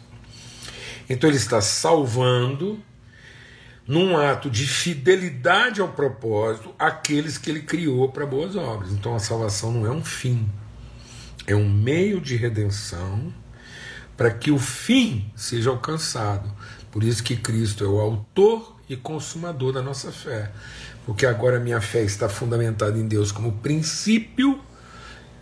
Então 1.08 1.28
ele 1.28 1.36
está 1.36 1.60
salvando, 1.60 2.80
num 3.86 4.16
ato 4.16 4.48
de 4.48 4.66
fidelidade 4.66 5.80
ao 5.80 5.88
propósito, 5.88 6.72
aqueles 6.78 7.38
que 7.38 7.50
ele 7.50 7.62
criou 7.62 8.12
para 8.12 8.26
boas 8.26 8.54
obras. 8.54 8.92
Então 8.92 9.14
a 9.14 9.18
salvação 9.18 9.72
não 9.72 9.86
é 9.86 9.90
um 9.90 10.04
fim, 10.04 10.48
é 11.46 11.56
um 11.56 11.68
meio 11.68 12.20
de 12.20 12.36
redenção 12.36 13.34
para 14.16 14.30
que 14.30 14.50
o 14.50 14.58
fim 14.58 15.32
seja 15.34 15.70
alcançado. 15.70 16.54
Por 16.90 17.02
isso 17.02 17.24
que 17.24 17.36
Cristo 17.36 17.84
é 17.84 17.88
o 17.88 17.98
autor 17.98 18.76
e 18.88 18.96
consumador 18.96 19.72
da 19.72 19.80
nossa 19.80 20.12
fé. 20.12 20.52
Porque 21.06 21.26
agora 21.26 21.58
minha 21.58 21.80
fé 21.80 22.02
está 22.02 22.28
fundamentada 22.28 22.98
em 22.98 23.06
Deus 23.06 23.32
como 23.32 23.52
princípio 23.52 24.60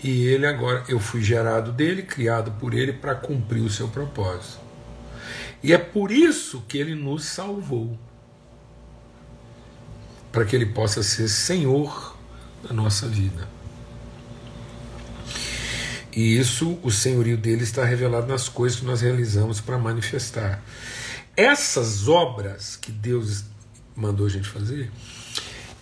e 0.03 0.27
ele 0.27 0.47
agora 0.47 0.85
eu 0.89 1.01
fui 1.01 1.23
gerado 1.23 1.73
dele, 1.73 2.03
criado 2.03 2.53
por 2.53 2.73
ele 2.73 2.93
para 2.93 3.15
cumprir 3.15 3.63
o 3.63 3.71
seu 3.71 3.89
propósito. 3.89 4.61
E 5.63 5.73
é 5.73 5.79
por 5.79 6.13
isso 6.13 6.63
que 6.69 6.79
ele 6.79 6.95
nos 6.95 7.25
salvou. 7.25 7.99
Para 10.31 10.45
que 10.45 10.55
ele 10.55 10.67
possa 10.67 11.03
ser 11.03 11.29
senhor 11.29 12.17
da 12.63 12.73
nossa 12.73 13.09
vida. 13.09 13.49
E 16.13 16.39
isso, 16.39 16.79
o 16.83 16.91
senhorio 16.91 17.37
dele 17.37 17.63
está 17.63 17.85
revelado 17.85 18.27
nas 18.27 18.49
coisas 18.49 18.79
que 18.79 18.87
nós 18.87 19.01
realizamos 19.01 19.61
para 19.61 19.79
manifestar. 19.79 20.63
Essas 21.37 22.09
obras 22.09 22.77
que 22.77 22.91
Deus 22.91 23.45
mandou 23.95 24.27
a 24.27 24.29
gente 24.29 24.49
fazer, 24.49 24.91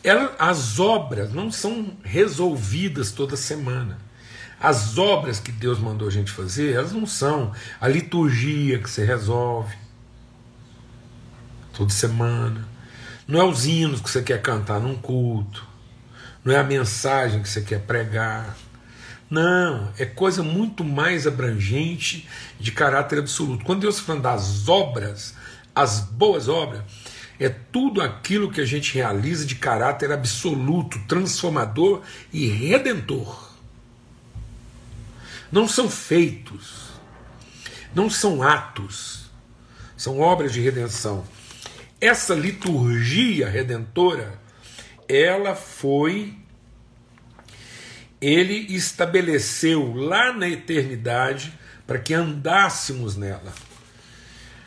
ela, 0.08 0.34
as 0.38 0.78
obras 0.78 1.32
não 1.32 1.50
são 1.50 1.96
resolvidas 2.04 3.10
toda 3.10 3.36
semana. 3.36 3.98
As 4.60 4.96
obras 4.96 5.40
que 5.40 5.50
Deus 5.50 5.78
mandou 5.78 6.08
a 6.08 6.10
gente 6.10 6.30
fazer, 6.30 6.74
elas 6.74 6.92
não 6.92 7.06
são 7.06 7.52
a 7.80 7.88
liturgia 7.88 8.78
que 8.78 8.88
você 8.88 9.04
resolve 9.04 9.74
toda 11.74 11.90
semana. 11.90 12.66
Não 13.26 13.40
é 13.40 13.44
os 13.44 13.66
hinos 13.66 14.00
que 14.00 14.08
você 14.08 14.22
quer 14.22 14.40
cantar 14.40 14.80
num 14.80 14.94
culto. 14.94 15.66
Não 16.44 16.54
é 16.54 16.58
a 16.58 16.64
mensagem 16.64 17.42
que 17.42 17.48
você 17.48 17.60
quer 17.60 17.80
pregar. 17.80 18.56
Não, 19.28 19.92
é 19.98 20.06
coisa 20.06 20.42
muito 20.42 20.84
mais 20.84 21.26
abrangente 21.26 22.28
de 22.60 22.70
caráter 22.70 23.18
absoluto. 23.18 23.64
Quando 23.64 23.80
Deus 23.80 23.98
fala 23.98 24.20
das 24.20 24.68
obras, 24.68 25.34
as 25.74 25.98
boas 25.98 26.48
obras, 26.48 26.82
é 27.38 27.48
tudo 27.48 28.00
aquilo 28.00 28.50
que 28.50 28.60
a 28.60 28.64
gente 28.64 28.94
realiza 28.94 29.44
de 29.44 29.54
caráter 29.54 30.10
absoluto, 30.10 30.98
transformador 31.06 32.02
e 32.32 32.46
redentor. 32.48 33.52
Não 35.50 35.68
são 35.68 35.88
feitos, 35.88 36.88
não 37.94 38.10
são 38.10 38.42
atos, 38.42 39.30
são 39.96 40.18
obras 40.20 40.52
de 40.52 40.60
redenção. 40.60 41.24
Essa 42.00 42.34
liturgia 42.34 43.48
redentora, 43.48 44.40
ela 45.08 45.54
foi 45.54 46.36
ele 48.20 48.74
estabeleceu 48.74 49.94
lá 49.94 50.32
na 50.32 50.48
eternidade 50.48 51.52
para 51.86 51.98
que 51.98 52.14
andássemos 52.14 53.16
nela. 53.16 53.52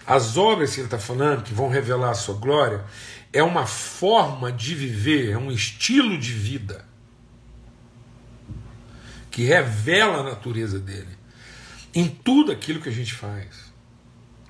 As 0.09 0.37
obras 0.37 0.73
que 0.73 0.79
ele 0.79 0.87
está 0.87 0.97
falando, 0.97 1.43
que 1.43 1.53
vão 1.53 1.69
revelar 1.69 2.09
a 2.09 2.15
sua 2.15 2.33
glória, 2.33 2.83
é 3.31 3.43
uma 3.43 3.67
forma 3.67 4.51
de 4.51 4.73
viver, 4.73 5.29
é 5.29 5.37
um 5.37 5.51
estilo 5.51 6.17
de 6.17 6.33
vida 6.33 6.83
que 9.29 9.43
revela 9.43 10.21
a 10.21 10.23
natureza 10.23 10.79
dele 10.79 11.15
em 11.93 12.07
tudo 12.07 12.51
aquilo 12.51 12.81
que 12.81 12.89
a 12.89 12.91
gente 12.91 13.13
faz. 13.13 13.71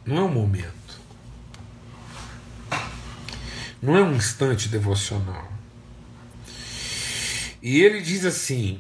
Não 0.06 0.16
é 0.16 0.22
um 0.22 0.32
momento, 0.32 1.02
não 3.82 3.98
é 3.98 4.02
um 4.02 4.16
instante 4.16 4.70
devocional. 4.70 5.52
E 7.62 7.82
ele 7.82 8.00
diz 8.00 8.24
assim: 8.24 8.80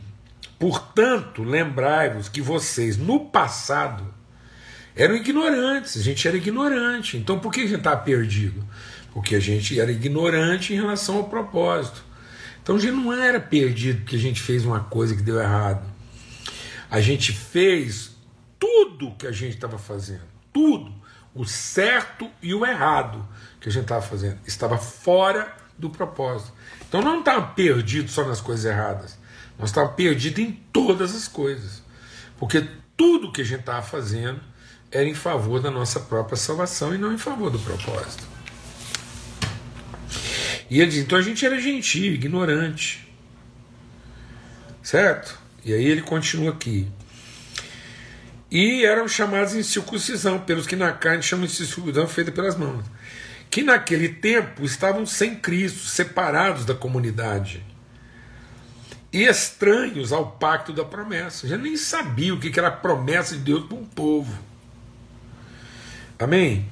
Portanto, 0.57 1.43
lembrai-vos 1.43 2.29
que 2.29 2.41
vocês, 2.41 2.95
no 2.95 3.25
passado, 3.25 4.13
eram 4.99 5.15
ignorantes, 5.15 5.97
a 5.97 6.03
gente 6.03 6.27
era 6.27 6.35
ignorante. 6.35 7.15
Então 7.15 7.39
por 7.39 7.53
que 7.53 7.61
a 7.61 7.67
gente 7.67 7.77
estava 7.77 8.01
perdido? 8.01 8.67
Porque 9.13 9.33
a 9.33 9.39
gente 9.39 9.79
era 9.79 9.89
ignorante 9.89 10.73
em 10.73 10.75
relação 10.75 11.17
ao 11.17 11.29
propósito. 11.29 12.03
Então 12.61 12.75
a 12.75 12.79
gente 12.79 12.93
não 12.93 13.13
era 13.13 13.39
perdido 13.39 14.01
porque 14.01 14.17
a 14.17 14.19
gente 14.19 14.41
fez 14.41 14.65
uma 14.65 14.81
coisa 14.81 15.15
que 15.15 15.21
deu 15.21 15.39
errado. 15.39 15.89
A 16.91 16.99
gente 16.99 17.31
fez 17.31 18.13
tudo 18.59 19.15
que 19.15 19.25
a 19.25 19.31
gente 19.31 19.55
estava 19.55 19.77
fazendo, 19.77 20.23
tudo, 20.51 20.93
o 21.33 21.45
certo 21.45 22.29
e 22.41 22.53
o 22.53 22.65
errado 22.65 23.25
que 23.61 23.69
a 23.69 23.71
gente 23.71 23.83
estava 23.83 24.01
fazendo, 24.01 24.37
estava 24.45 24.77
fora 24.77 25.55
do 25.77 25.89
propósito. 25.89 26.51
Então 26.87 27.01
não 27.01 27.19
estava 27.19 27.47
perdido 27.53 28.11
só 28.11 28.25
nas 28.25 28.41
coisas 28.41 28.65
erradas. 28.65 29.17
Nós 29.57 29.69
estávamos 29.69 29.95
perdidos 29.95 30.39
em 30.39 30.51
todas 30.73 31.15
as 31.15 31.25
coisas. 31.25 31.81
Porque 32.37 32.67
tudo 32.97 33.31
que 33.31 33.41
a 33.41 33.45
gente 33.45 33.61
estava 33.61 33.81
fazendo 33.81 34.48
era 34.91 35.05
em 35.05 35.13
favor 35.13 35.61
da 35.61 35.69
nossa 35.69 35.99
própria 35.99 36.37
salvação 36.37 36.93
e 36.93 36.97
não 36.97 37.13
em 37.13 37.17
favor 37.17 37.49
do 37.49 37.59
propósito. 37.59 38.27
E 40.69 40.79
ele 40.81 40.91
diz: 40.91 40.99
então 40.99 41.17
a 41.17 41.21
gente 41.21 41.45
era 41.45 41.59
gentil, 41.59 42.13
ignorante. 42.13 43.07
Certo? 44.81 45.39
E 45.63 45.73
aí 45.73 45.85
ele 45.85 46.01
continua 46.01 46.51
aqui. 46.51 46.87
E 48.51 48.83
eram 48.83 49.07
chamados 49.07 49.53
em 49.53 49.61
circuncisão, 49.61 50.39
pelos 50.39 50.65
que 50.65 50.75
na 50.75 50.91
carne 50.91 51.21
chamam 51.21 51.45
de 51.45 51.53
circuncisão 51.53 52.07
feita 52.07 52.31
pelas 52.31 52.55
mãos. 52.55 52.83
Que 53.49 53.61
naquele 53.63 54.09
tempo 54.09 54.63
estavam 54.63 55.05
sem 55.05 55.35
Cristo, 55.35 55.85
separados 55.85 56.65
da 56.65 56.73
comunidade 56.73 57.63
e 59.11 59.23
estranhos 59.23 60.11
ao 60.11 60.31
pacto 60.31 60.71
da 60.71 60.85
promessa. 60.85 61.47
Já 61.47 61.57
nem 61.57 61.75
sabia 61.75 62.33
o 62.33 62.39
que 62.39 62.57
era 62.57 62.67
a 62.67 62.71
promessa 62.71 63.35
de 63.35 63.41
Deus 63.41 63.65
para 63.65 63.77
um 63.77 63.85
povo. 63.85 64.48
Amém? 66.19 66.67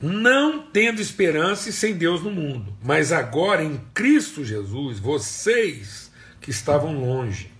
Não 0.00 0.62
tendo 0.62 1.02
esperança 1.02 1.68
e 1.68 1.72
sem 1.72 1.96
Deus 1.96 2.22
no 2.22 2.30
mundo, 2.30 2.72
mas 2.80 3.10
agora 3.10 3.64
em 3.64 3.80
Cristo 3.92 4.44
Jesus, 4.44 5.00
vocês 5.00 6.12
que 6.40 6.50
estavam 6.50 7.00
longe, 7.00 7.50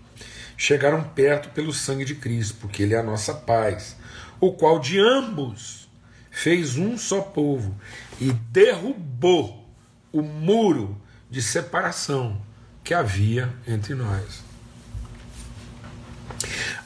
chegaram 0.56 1.02
perto 1.02 1.48
pelo 1.48 1.72
sangue 1.72 2.04
de 2.04 2.14
Cristo, 2.14 2.58
porque 2.60 2.84
Ele 2.84 2.94
é 2.94 2.98
a 2.98 3.02
nossa 3.02 3.34
paz, 3.34 3.96
o 4.38 4.52
qual 4.52 4.78
de 4.78 5.00
ambos 5.00 5.88
fez 6.30 6.76
um 6.76 6.96
só 6.96 7.20
povo 7.20 7.74
e 8.20 8.30
derrubou 8.30 9.68
o 10.12 10.22
muro 10.22 11.00
de 11.28 11.42
separação 11.42 12.40
que 12.84 12.94
havia 12.94 13.52
entre 13.66 13.94
nós, 13.94 14.44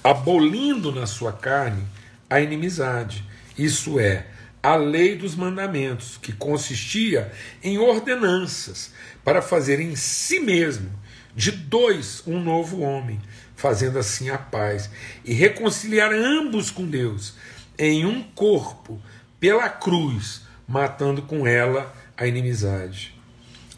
abolindo 0.02 0.90
na 0.90 1.06
sua 1.06 1.32
carne 1.32 1.84
a 2.30 2.40
inimizade, 2.40 3.28
isso 3.64 3.98
é, 3.98 4.26
a 4.62 4.76
lei 4.76 5.16
dos 5.16 5.34
mandamentos, 5.34 6.18
que 6.20 6.32
consistia 6.32 7.32
em 7.62 7.78
ordenanças 7.78 8.92
para 9.24 9.40
fazer 9.40 9.80
em 9.80 9.96
si 9.96 10.40
mesmo 10.40 10.90
de 11.34 11.50
dois 11.50 12.22
um 12.26 12.42
novo 12.42 12.80
homem, 12.80 13.20
fazendo 13.54 13.98
assim 13.98 14.30
a 14.30 14.38
paz 14.38 14.90
e 15.24 15.32
reconciliar 15.32 16.12
ambos 16.12 16.70
com 16.70 16.86
Deus 16.86 17.34
em 17.78 18.04
um 18.04 18.22
corpo 18.22 19.00
pela 19.38 19.68
cruz, 19.68 20.42
matando 20.66 21.22
com 21.22 21.46
ela 21.46 21.94
a 22.16 22.26
inimizade. 22.26 23.18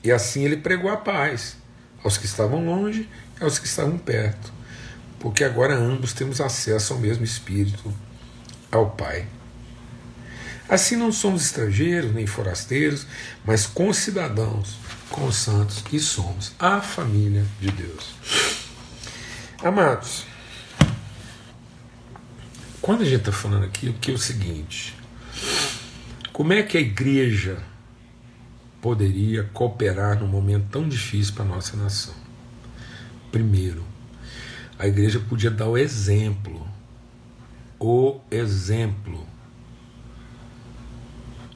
E 0.02 0.10
assim 0.10 0.44
ele 0.44 0.56
pregou 0.56 0.90
a 0.90 0.96
paz 0.96 1.56
aos 2.02 2.18
que 2.18 2.26
estavam 2.26 2.64
longe 2.64 3.08
e 3.40 3.44
aos 3.44 3.58
que 3.58 3.66
estavam 3.66 3.96
perto, 3.96 4.52
porque 5.20 5.44
agora 5.44 5.74
ambos 5.74 6.12
temos 6.12 6.40
acesso 6.40 6.92
ao 6.92 6.98
mesmo 6.98 7.24
Espírito, 7.24 7.94
ao 8.72 8.90
Pai. 8.90 9.28
Assim 10.72 10.96
não 10.96 11.12
somos 11.12 11.44
estrangeiros 11.44 12.14
nem 12.14 12.26
forasteiros, 12.26 13.06
mas 13.44 13.66
concidadãos 13.66 14.78
com 15.10 15.26
os 15.26 15.36
santos 15.36 15.84
e 15.92 15.98
somos 16.00 16.54
a 16.58 16.80
família 16.80 17.44
de 17.60 17.70
Deus. 17.70 18.14
Amados, 19.62 20.24
quando 22.80 23.02
a 23.02 23.04
gente 23.04 23.18
está 23.18 23.32
falando 23.32 23.66
aqui, 23.66 23.90
o 23.90 23.92
que 23.92 24.12
é 24.12 24.14
o 24.14 24.18
seguinte: 24.18 24.96
como 26.32 26.54
é 26.54 26.62
que 26.62 26.78
a 26.78 26.80
igreja 26.80 27.58
poderia 28.80 29.44
cooperar 29.52 30.20
num 30.20 30.26
momento 30.26 30.70
tão 30.70 30.88
difícil 30.88 31.34
para 31.34 31.44
a 31.44 31.48
nossa 31.48 31.76
nação. 31.76 32.14
Primeiro, 33.30 33.84
a 34.78 34.88
igreja 34.88 35.20
podia 35.20 35.50
dar 35.50 35.68
o 35.68 35.76
exemplo, 35.76 36.66
o 37.78 38.18
exemplo 38.30 39.30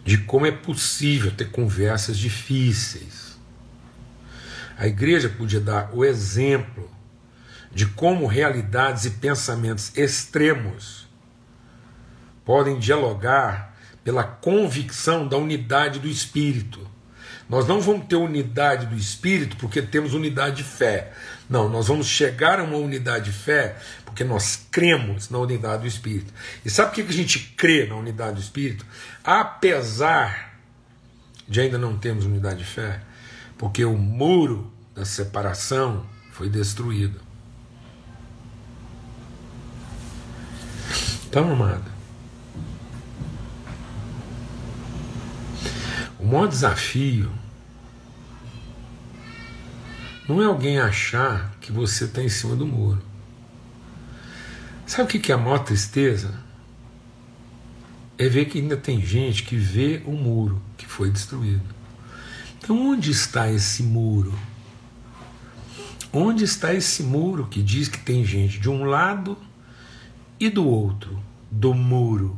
de 0.07 0.19
como 0.19 0.47
é 0.47 0.53
possível 0.53 1.33
ter 1.33 1.51
conversas 1.51 2.17
difíceis. 2.17 3.37
A 4.79 4.87
igreja 4.87 5.29
podia 5.29 5.61
dar 5.61 5.91
o 5.93 6.05
exemplo 6.05 6.89
de 7.73 7.87
como 7.87 8.27
realidades 8.27 9.05
e 9.05 9.11
pensamentos 9.11 9.91
extremos 9.97 11.09
podem 12.45 12.79
dialogar 12.79 13.77
pela 14.05 14.23
convicção 14.23 15.27
da 15.27 15.37
unidade 15.37 15.99
do 15.99 16.07
espírito. 16.07 16.89
Nós 17.49 17.67
não 17.67 17.81
vamos 17.81 18.07
ter 18.07 18.15
unidade 18.15 18.87
do 18.87 18.97
espírito 18.97 19.57
porque 19.57 19.83
temos 19.83 20.15
unidade 20.15 20.59
de 20.59 20.65
fé. 20.65 21.13
Não, 21.51 21.69
nós 21.69 21.89
vamos 21.89 22.07
chegar 22.07 22.61
a 22.61 22.63
uma 22.63 22.77
unidade 22.77 23.33
de 23.33 23.37
fé 23.37 23.77
porque 24.17 24.25
nós 24.25 24.67
cremos 24.71 25.29
na 25.29 25.37
unidade 25.37 25.83
do 25.83 25.87
espírito. 25.87 26.33
E 26.65 26.71
sabe 26.71 26.89
por 26.89 26.95
que 26.95 27.03
a 27.03 27.15
gente 27.15 27.39
crê 27.55 27.85
na 27.85 27.97
unidade 27.97 28.37
do 28.37 28.41
espírito? 28.41 28.87
Apesar 29.23 30.59
de 31.47 31.61
ainda 31.61 31.77
não 31.77 31.99
termos 31.99 32.25
unidade 32.25 32.61
de 32.61 32.65
fé, 32.65 33.03
porque 33.59 33.85
o 33.85 33.95
muro 33.95 34.73
da 34.95 35.05
separação 35.05 36.07
foi 36.33 36.49
destruído. 36.49 37.21
Então, 41.29 41.53
amado, 41.53 41.85
o 46.19 46.25
maior 46.25 46.49
desafio 46.49 47.31
não 50.27 50.41
é 50.41 50.47
alguém 50.47 50.81
achar 50.81 51.55
que 51.61 51.71
você 51.71 52.07
está 52.07 52.23
em 52.23 52.31
cima 52.31 52.57
do 52.57 52.67
muro. 52.67 53.16
Sabe 54.97 55.19
o 55.19 55.21
que 55.21 55.31
é 55.31 55.35
a 55.35 55.39
maior 55.39 55.59
tristeza? 55.59 56.33
É 58.17 58.31
ver 58.31 58.47
que 58.47 58.59
ainda 58.59 58.79
tem 58.79 58.99
gente 59.05 59.43
que 59.43 59.55
vê 59.55 60.01
o 60.07 60.13
muro 60.13 60.63
que 60.75 60.87
foi 60.87 61.11
destruído. 61.11 61.69
Então, 62.57 62.93
onde 62.93 63.11
está 63.11 63.53
esse 63.53 63.83
muro? 63.83 64.33
Onde 66.11 66.45
está 66.45 66.73
esse 66.73 67.03
muro 67.03 67.47
que 67.47 67.63
diz 67.63 67.89
que 67.89 67.99
tem 67.99 68.25
gente 68.25 68.59
de 68.59 68.71
um 68.71 68.85
lado 68.85 69.37
e 70.41 70.49
do 70.49 70.67
outro, 70.67 71.23
do 71.51 71.75
muro? 71.75 72.35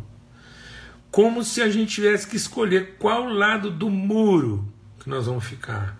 Como 1.12 1.44
se 1.44 1.62
a 1.62 1.70
gente 1.70 1.94
tivesse 1.94 2.26
que 2.26 2.36
escolher 2.36 2.96
qual 2.98 3.28
lado 3.28 3.70
do 3.70 3.88
muro 3.88 4.68
que 4.98 5.08
nós 5.08 5.26
vamos 5.26 5.44
ficar. 5.44 5.96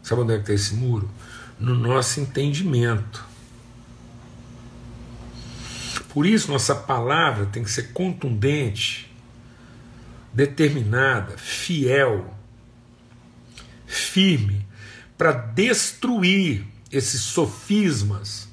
Sabe 0.00 0.22
onde 0.22 0.34
é 0.34 0.36
que 0.36 0.42
está 0.42 0.54
esse 0.54 0.76
muro? 0.76 1.10
No 1.58 1.74
nosso 1.74 2.20
entendimento. 2.20 3.33
Por 6.14 6.26
isso, 6.26 6.52
nossa 6.52 6.76
palavra 6.76 7.46
tem 7.46 7.64
que 7.64 7.70
ser 7.70 7.92
contundente, 7.92 9.12
determinada, 10.32 11.36
fiel, 11.36 12.32
firme, 13.84 14.64
para 15.18 15.32
destruir 15.32 16.64
esses 16.92 17.20
sofismas. 17.20 18.44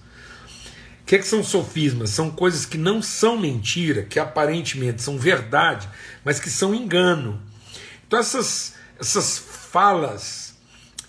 O 1.01 1.05
que, 1.05 1.17
é 1.17 1.19
que 1.19 1.27
são 1.27 1.43
sofismas? 1.43 2.09
São 2.09 2.31
coisas 2.31 2.65
que 2.65 2.79
não 2.79 2.99
são 2.99 3.37
mentira, 3.37 4.01
que 4.01 4.19
aparentemente 4.19 5.03
são 5.03 5.19
verdade, 5.19 5.87
mas 6.25 6.39
que 6.39 6.49
são 6.49 6.73
engano. 6.73 7.39
Então, 8.07 8.17
essas, 8.17 8.73
essas 8.99 9.37
falas 9.37 10.55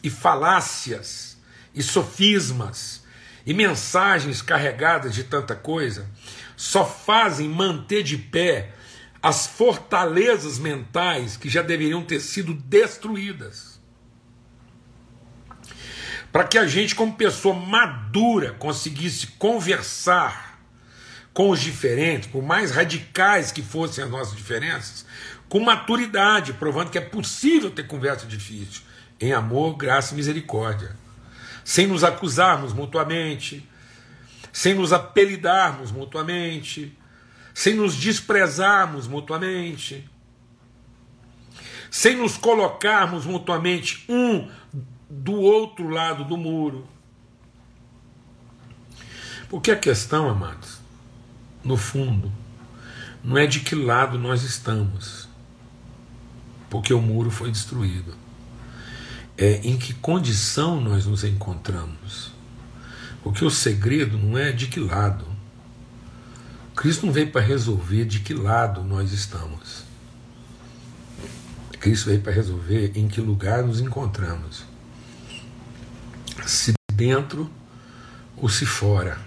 e 0.02 0.10
falácias 0.10 1.38
e 1.74 1.82
sofismas 1.82 3.02
e 3.46 3.54
mensagens 3.54 4.42
carregadas 4.42 5.14
de 5.14 5.24
tanta 5.24 5.54
coisa 5.54 6.06
só 6.62 6.86
fazem 6.86 7.48
manter 7.48 8.04
de 8.04 8.16
pé 8.16 8.70
as 9.20 9.48
fortalezas 9.48 10.60
mentais 10.60 11.36
que 11.36 11.48
já 11.48 11.60
deveriam 11.60 12.04
ter 12.04 12.20
sido 12.20 12.54
destruídas. 12.54 13.80
Para 16.30 16.44
que 16.44 16.56
a 16.56 16.64
gente, 16.64 16.94
como 16.94 17.16
pessoa 17.16 17.52
madura, 17.52 18.52
conseguisse 18.52 19.26
conversar 19.26 20.60
com 21.34 21.50
os 21.50 21.60
diferentes, 21.60 22.28
por 22.28 22.44
mais 22.44 22.70
radicais 22.70 23.50
que 23.50 23.60
fossem 23.60 24.04
as 24.04 24.10
nossas 24.10 24.36
diferenças, 24.36 25.04
com 25.48 25.58
maturidade, 25.58 26.52
provando 26.52 26.90
que 26.90 26.98
é 26.98 27.00
possível 27.00 27.72
ter 27.72 27.88
conversa 27.88 28.24
difícil, 28.24 28.82
em 29.20 29.32
amor, 29.32 29.76
graça 29.76 30.14
e 30.14 30.16
misericórdia, 30.16 30.94
sem 31.64 31.88
nos 31.88 32.04
acusarmos 32.04 32.72
mutuamente, 32.72 33.68
sem 34.52 34.74
nos 34.74 34.92
apelidarmos 34.92 35.90
mutuamente, 35.90 36.96
sem 37.54 37.74
nos 37.74 37.96
desprezarmos 37.96 39.06
mutuamente, 39.06 40.08
sem 41.90 42.16
nos 42.16 42.36
colocarmos 42.36 43.24
mutuamente 43.24 44.04
um 44.08 44.48
do 45.08 45.34
outro 45.34 45.88
lado 45.88 46.24
do 46.24 46.36
muro. 46.36 46.86
Porque 49.48 49.70
a 49.70 49.76
questão, 49.76 50.28
amados, 50.28 50.78
no 51.62 51.76
fundo, 51.76 52.32
não 53.22 53.36
é 53.36 53.46
de 53.46 53.60
que 53.60 53.74
lado 53.74 54.18
nós 54.18 54.42
estamos, 54.42 55.28
porque 56.70 56.94
o 56.94 57.00
muro 57.00 57.30
foi 57.30 57.50
destruído 57.50 58.22
é, 59.36 59.60
em 59.64 59.76
que 59.76 59.94
condição 59.94 60.80
nós 60.80 61.06
nos 61.06 61.24
encontramos. 61.24 62.32
Porque 63.22 63.44
o 63.44 63.50
segredo 63.50 64.18
não 64.18 64.36
é 64.36 64.50
de 64.50 64.66
que 64.66 64.80
lado. 64.80 65.26
Cristo 66.74 67.06
não 67.06 67.12
veio 67.12 67.30
para 67.30 67.40
resolver 67.40 68.04
de 68.04 68.20
que 68.20 68.34
lado 68.34 68.82
nós 68.82 69.12
estamos. 69.12 69.84
Cristo 71.78 72.06
veio 72.06 72.20
para 72.20 72.32
resolver 72.32 72.92
em 72.94 73.08
que 73.08 73.20
lugar 73.20 73.62
nos 73.62 73.80
encontramos. 73.80 74.64
Se 76.46 76.72
dentro 76.92 77.50
ou 78.36 78.48
se 78.48 78.66
fora. 78.66 79.18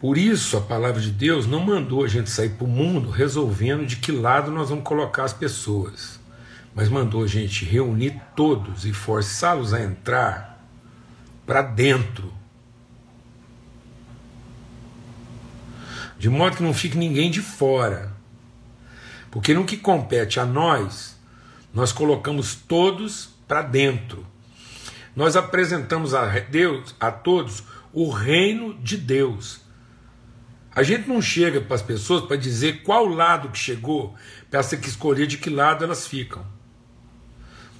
Por 0.00 0.16
isso 0.16 0.56
a 0.56 0.60
palavra 0.60 1.00
de 1.00 1.10
Deus 1.10 1.46
não 1.46 1.60
mandou 1.60 2.04
a 2.04 2.08
gente 2.08 2.30
sair 2.30 2.50
para 2.50 2.64
o 2.64 2.68
mundo 2.68 3.10
resolvendo 3.10 3.86
de 3.86 3.96
que 3.96 4.12
lado 4.12 4.50
nós 4.50 4.68
vamos 4.68 4.84
colocar 4.84 5.24
as 5.24 5.32
pessoas 5.32 6.20
mas 6.76 6.90
mandou 6.90 7.24
a 7.24 7.26
gente 7.26 7.64
reunir 7.64 8.20
todos 8.36 8.84
e 8.84 8.92
forçá-los 8.92 9.72
a 9.72 9.80
entrar 9.80 10.62
para 11.46 11.62
dentro. 11.62 12.30
De 16.18 16.28
modo 16.28 16.58
que 16.58 16.62
não 16.62 16.74
fique 16.74 16.98
ninguém 16.98 17.30
de 17.30 17.40
fora. 17.40 18.12
Porque 19.30 19.54
no 19.54 19.64
que 19.64 19.78
compete 19.78 20.38
a 20.38 20.44
nós, 20.44 21.18
nós 21.72 21.92
colocamos 21.92 22.54
todos 22.54 23.30
para 23.48 23.62
dentro. 23.62 24.26
Nós 25.14 25.34
apresentamos 25.34 26.12
a 26.12 26.26
Deus, 26.40 26.94
a 27.00 27.10
todos, 27.10 27.64
o 27.90 28.10
reino 28.10 28.74
de 28.74 28.98
Deus. 28.98 29.62
A 30.74 30.82
gente 30.82 31.08
não 31.08 31.22
chega 31.22 31.58
para 31.58 31.74
as 31.74 31.82
pessoas 31.82 32.26
para 32.26 32.36
dizer 32.36 32.82
qual 32.82 33.06
lado 33.06 33.48
que 33.48 33.58
chegou, 33.58 34.14
para 34.50 34.62
que 34.62 34.88
escolher 34.90 35.26
de 35.26 35.38
que 35.38 35.48
lado 35.48 35.82
elas 35.82 36.06
ficam. 36.06 36.55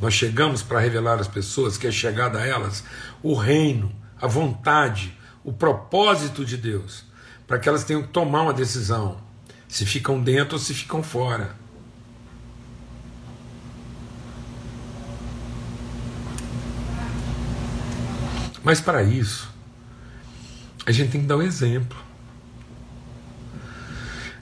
Nós 0.01 0.15
chegamos 0.15 0.63
para 0.63 0.81
revelar 0.81 1.19
às 1.19 1.29
pessoas 1.29 1.79
que 1.79 1.87
é 1.87 1.91
chegada 1.91 2.39
a 2.39 2.47
elas 2.47 2.85
o 3.23 3.35
reino, 3.35 3.95
a 4.21 4.27
vontade, 4.27 5.17
o 5.43 5.53
propósito 5.53 6.45
de 6.45 6.57
Deus, 6.57 7.05
para 7.47 7.59
que 7.59 7.69
elas 7.69 7.85
tenham 7.85 8.03
que 8.03 8.09
tomar 8.09 8.43
uma 8.43 8.53
decisão, 8.53 9.19
se 9.69 9.87
ficam 9.87 10.21
dentro 10.21 10.55
ou 10.55 10.59
se 10.59 10.75
ficam 10.75 11.03
fora. 11.03 11.57
Mas 18.63 18.81
para 18.81 19.03
isso, 19.03 19.49
a 20.85 20.91
gente 20.91 21.13
tem 21.13 21.21
que 21.21 21.27
dar 21.29 21.37
o 21.37 21.39
um 21.39 21.43
exemplo. 21.43 21.97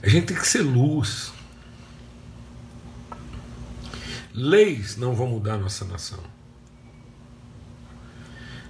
A 0.01 0.09
gente 0.09 0.25
tem 0.25 0.37
que 0.37 0.47
ser 0.47 0.63
luz. 0.63 1.31
Leis 4.37 4.97
não 4.97 5.15
vão 5.15 5.27
mudar 5.27 5.57
nossa 5.57 5.85
nação. 5.85 6.19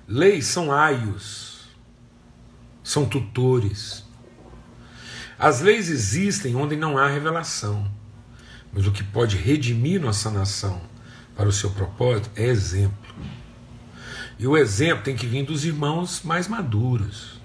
Leis 0.08 0.46
são 0.46 0.72
aios, 0.72 1.70
são 2.84 3.04
tutores. 3.04 4.04
As 5.40 5.62
leis 5.62 5.90
existem 5.90 6.56
onde 6.56 6.76
não 6.76 7.00
há 7.00 7.10
revelação, 7.10 7.92
mas 8.72 8.86
o 8.86 8.92
que 8.92 9.04
pode 9.04 9.38
redimir 9.38 10.00
nossa 10.00 10.30
nação 10.30 10.80
para 11.36 11.50
o 11.50 11.52
seu 11.52 11.72
propósito 11.72 12.30
é 12.36 12.46
exemplo. 12.46 13.16
E 14.38 14.46
o 14.46 14.56
exemplo 14.56 15.04
tem 15.04 15.16
que 15.16 15.26
vir 15.26 15.48
dos 15.48 15.66
irmãos 15.66 16.22
mais 16.22 16.48
maduros, 16.48 17.42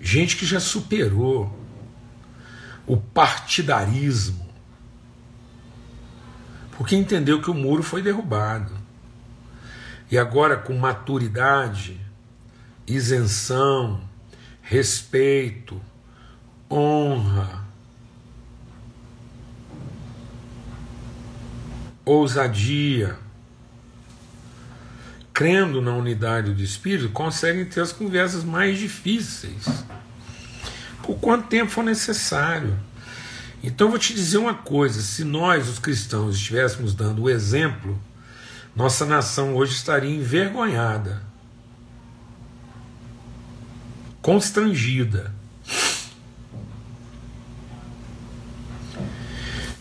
gente 0.00 0.36
que 0.36 0.46
já 0.46 0.58
superou 0.58 1.54
o 2.86 2.96
partidarismo, 2.96 4.49
porque 6.80 6.96
entendeu 6.96 7.42
que 7.42 7.50
o 7.50 7.54
muro 7.54 7.82
foi 7.82 8.00
derrubado. 8.00 8.72
E 10.10 10.16
agora, 10.16 10.56
com 10.56 10.72
maturidade, 10.78 12.00
isenção, 12.86 14.00
respeito, 14.62 15.78
honra, 16.70 17.66
ousadia, 22.02 23.18
crendo 25.34 25.82
na 25.82 25.92
unidade 25.92 26.54
do 26.54 26.62
Espírito, 26.62 27.10
conseguem 27.10 27.66
ter 27.66 27.82
as 27.82 27.92
conversas 27.92 28.42
mais 28.42 28.78
difíceis, 28.78 29.84
por 31.02 31.18
quanto 31.18 31.46
tempo 31.46 31.70
for 31.70 31.84
necessário. 31.84 32.74
Então 33.62 33.90
vou 33.90 33.98
te 33.98 34.14
dizer 34.14 34.38
uma 34.38 34.54
coisa: 34.54 35.02
se 35.02 35.24
nós, 35.24 35.68
os 35.68 35.78
cristãos, 35.78 36.36
estivéssemos 36.36 36.94
dando 36.94 37.22
o 37.22 37.30
exemplo, 37.30 38.00
nossa 38.74 39.04
nação 39.04 39.54
hoje 39.54 39.74
estaria 39.74 40.10
envergonhada, 40.10 41.22
constrangida. 44.22 45.34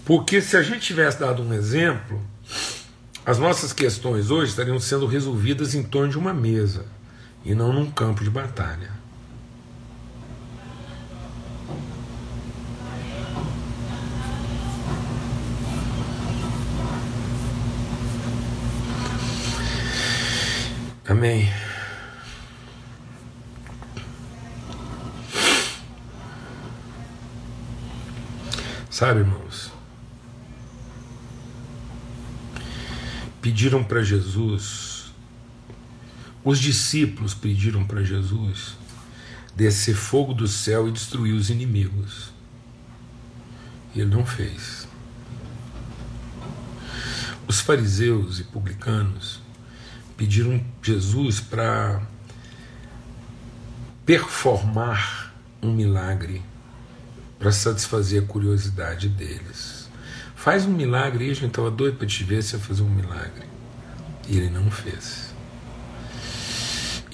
Porque 0.04 0.42
se 0.42 0.58
a 0.58 0.64
gente 0.64 0.80
tivesse 0.80 1.20
dado 1.20 1.44
um 1.44 1.54
exemplo, 1.54 2.20
as 3.24 3.38
nossas 3.38 3.72
questões 3.72 4.32
hoje 4.32 4.50
estariam 4.50 4.80
sendo 4.80 5.06
resolvidas 5.06 5.76
em 5.76 5.84
torno 5.84 6.10
de 6.10 6.18
uma 6.18 6.34
mesa 6.34 6.84
e 7.46 7.54
não 7.54 7.72
num 7.72 7.92
campo 7.92 8.24
de 8.24 8.30
batalha. 8.30 8.99
Amém. 21.20 21.52
Sabe, 28.90 29.20
irmãos? 29.20 29.70
Pediram 33.42 33.84
para 33.84 34.02
Jesus, 34.02 35.12
os 36.42 36.58
discípulos 36.58 37.34
pediram 37.34 37.86
para 37.86 38.02
Jesus 38.02 38.78
descer 39.54 39.96
fogo 39.96 40.34
do 40.34 40.48
céu 40.48 40.88
e 40.88 40.92
destruir 40.94 41.34
os 41.34 41.50
inimigos. 41.50 42.32
E 43.94 44.00
ele 44.00 44.10
não 44.10 44.26
fez. 44.26 44.88
Os 47.46 47.60
fariseus 47.60 48.40
e 48.40 48.46
publicanos 48.46 49.49
pediram 50.20 50.62
Jesus 50.84 51.40
para 51.40 52.02
performar 54.06 55.34
um 55.62 55.72
milagre 55.72 56.42
para 57.40 57.54
satisfazer 57.54 58.22
a 58.22 58.26
curiosidade 58.26 59.08
deles. 59.08 59.90
Faz 60.36 60.66
um 60.66 60.74
milagre 60.74 61.24
aí, 61.24 61.32
a 61.32 61.34
gente 61.34 61.48
estava 61.48 61.72
doido 61.72 61.96
para 61.96 62.06
te 62.06 62.22
ver 62.26 62.44
se 62.44 62.54
ia 62.54 62.60
fazer 62.60 62.84
um 62.84 62.90
milagre. 62.90 63.48
E 64.28 64.36
ele 64.36 64.50
não 64.50 64.70
fez. 64.70 65.34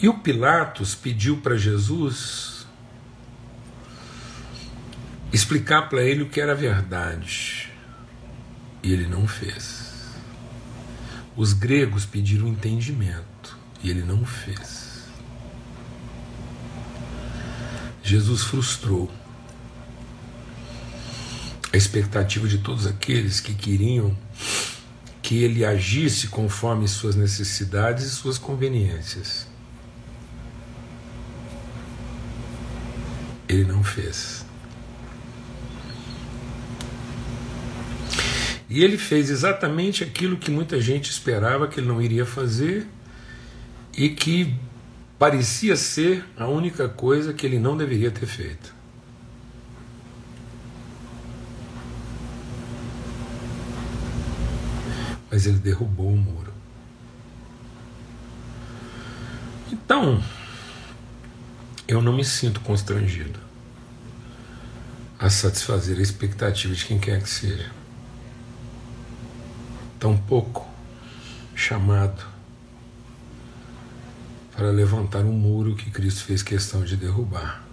E 0.01 0.09
o 0.09 0.15
Pilatos 0.15 0.95
pediu 0.95 1.37
para 1.37 1.55
Jesus 1.55 2.65
explicar 5.31 5.89
para 5.89 6.01
ele 6.01 6.23
o 6.23 6.29
que 6.29 6.41
era 6.41 6.55
verdade. 6.55 7.71
E 8.81 8.91
ele 8.91 9.05
não 9.05 9.27
fez. 9.27 9.84
Os 11.35 11.51
gregos 11.53 12.05
pediram 12.05 12.47
entendimento 12.47 13.57
e 13.83 13.89
ele 13.89 14.03
não 14.03 14.25
fez. 14.25 15.03
Jesus 18.01 18.43
frustrou 18.43 19.11
a 21.73 21.77
expectativa 21.77 22.47
de 22.47 22.59
todos 22.59 22.87
aqueles 22.87 23.39
que 23.41 23.53
queriam 23.53 24.15
que 25.21 25.43
ele 25.43 25.65
agisse 25.65 26.27
conforme 26.27 26.87
suas 26.87 27.15
necessidades 27.15 28.05
e 28.05 28.09
suas 28.11 28.37
conveniências. 28.37 29.47
Ele 33.49 33.65
não 33.65 33.83
fez. 33.83 34.44
E 38.75 38.83
ele 38.83 38.97
fez 38.97 39.29
exatamente 39.29 40.03
aquilo 40.03 40.35
que 40.35 40.51
muita 40.51 40.81
gente 40.81 41.09
esperava 41.09 41.65
que 41.65 41.79
ele 41.79 41.87
não 41.87 42.01
iria 42.01 42.25
fazer 42.25 42.85
e 43.97 44.09
que 44.09 44.53
parecia 45.17 45.77
ser 45.77 46.25
a 46.35 46.45
única 46.49 46.89
coisa 46.89 47.33
que 47.33 47.45
ele 47.45 47.57
não 47.57 47.77
deveria 47.77 48.11
ter 48.11 48.25
feito. 48.25 48.75
Mas 55.31 55.45
ele 55.45 55.59
derrubou 55.59 56.11
o 56.11 56.17
muro. 56.17 56.51
Então, 59.71 60.21
eu 61.87 62.01
não 62.01 62.11
me 62.11 62.25
sinto 62.25 62.59
constrangido 62.59 63.39
a 65.17 65.29
satisfazer 65.29 65.97
a 65.97 66.01
expectativa 66.01 66.75
de 66.75 66.83
quem 66.83 66.99
quer 66.99 67.23
que 67.23 67.29
seja 67.29 67.84
tão 69.99 70.17
pouco 70.17 70.67
chamado 71.55 72.25
para 74.55 74.69
levantar 74.69 75.23
um 75.25 75.33
muro 75.33 75.75
que 75.75 75.91
Cristo 75.91 76.23
fez 76.23 76.41
questão 76.41 76.83
de 76.83 76.95
derrubar. 76.95 77.63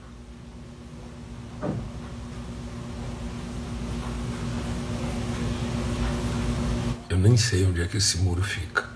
Eu 7.09 7.19
nem 7.19 7.37
sei 7.37 7.65
onde 7.67 7.81
é 7.83 7.87
que 7.87 7.99
esse 7.99 8.19
muro 8.19 8.43
fica. 8.43 8.89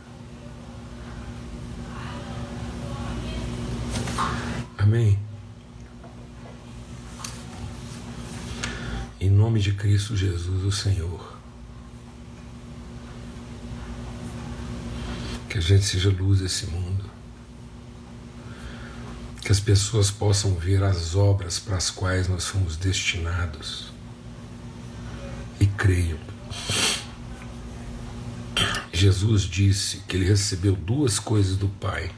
Amém. 4.77 5.19
Em 9.21 9.31
nome 9.31 9.61
de 9.61 9.73
Cristo 9.73 10.17
Jesus, 10.17 10.65
o 10.65 10.73
Senhor. 10.73 11.36
Que 15.57 15.61
a 15.61 15.63
gente 15.63 15.87
seja 15.87 16.11
luz 16.11 16.41
desse 16.41 16.67
mundo, 16.67 17.03
que 19.41 19.51
as 19.51 19.59
pessoas 19.59 20.11
possam 20.11 20.55
ver 20.55 20.83
as 20.83 21.15
obras 21.15 21.59
para 21.59 21.79
as 21.79 21.89
quais 21.89 22.29
nós 22.29 22.45
fomos 22.45 22.77
destinados 22.77 23.91
e 25.59 25.65
creiam. 25.65 26.19
Jesus 28.93 29.45
disse 29.45 30.03
que 30.07 30.17
ele 30.19 30.27
recebeu 30.27 30.77
duas 30.77 31.19
coisas 31.19 31.57
do 31.57 31.69
Pai: 31.69 32.11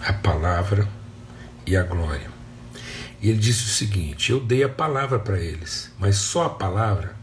a 0.00 0.12
palavra 0.12 0.88
e 1.66 1.76
a 1.76 1.82
glória. 1.82 2.30
E 3.20 3.30
ele 3.30 3.38
disse 3.38 3.64
o 3.64 3.68
seguinte: 3.68 4.30
Eu 4.30 4.38
dei 4.38 4.62
a 4.62 4.68
palavra 4.68 5.18
para 5.18 5.40
eles, 5.40 5.90
mas 5.98 6.14
só 6.14 6.44
a 6.44 6.50
palavra 6.50 7.16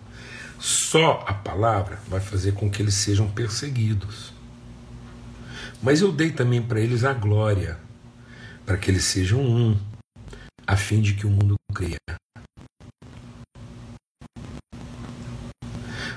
só 0.60 1.24
a 1.28 1.34
palavra 1.34 2.00
vai 2.08 2.20
fazer 2.20 2.54
com 2.54 2.70
que 2.70 2.82
eles 2.82 2.94
sejam 2.94 3.30
perseguidos. 3.30 4.34
Mas 5.82 6.02
eu 6.02 6.12
dei 6.12 6.32
também 6.32 6.62
para 6.62 6.80
eles 6.80 7.04
a 7.04 7.14
glória, 7.14 7.78
para 8.66 8.78
que 8.78 8.90
eles 8.90 9.04
sejam 9.04 9.40
um, 9.40 9.78
a 10.66 10.76
fim 10.76 11.02
de 11.02 11.14
que 11.14 11.28
o 11.28 11.30
mundo 11.30 11.56
creia. 11.74 11.98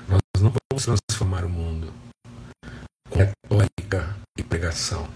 Nós 0.09 0.21
não 0.41 0.53
vamos 0.71 0.85
transformar 0.85 1.45
o 1.45 1.49
mundo 1.49 1.93
com 3.11 3.19
retórica 3.19 4.17
e 4.39 4.43
pregação. 4.43 5.09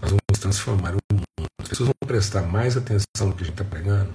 Nós 0.00 0.10
vamos 0.10 0.40
transformar 0.40 0.94
o 0.94 0.98
mundo. 1.12 1.46
As 1.60 1.68
pessoas 1.68 1.88
vão 1.88 2.08
prestar 2.08 2.42
mais 2.42 2.76
atenção 2.76 3.28
no 3.28 3.34
que 3.36 3.42
a 3.42 3.46
gente 3.46 3.60
está 3.60 3.64
pregando 3.64 4.12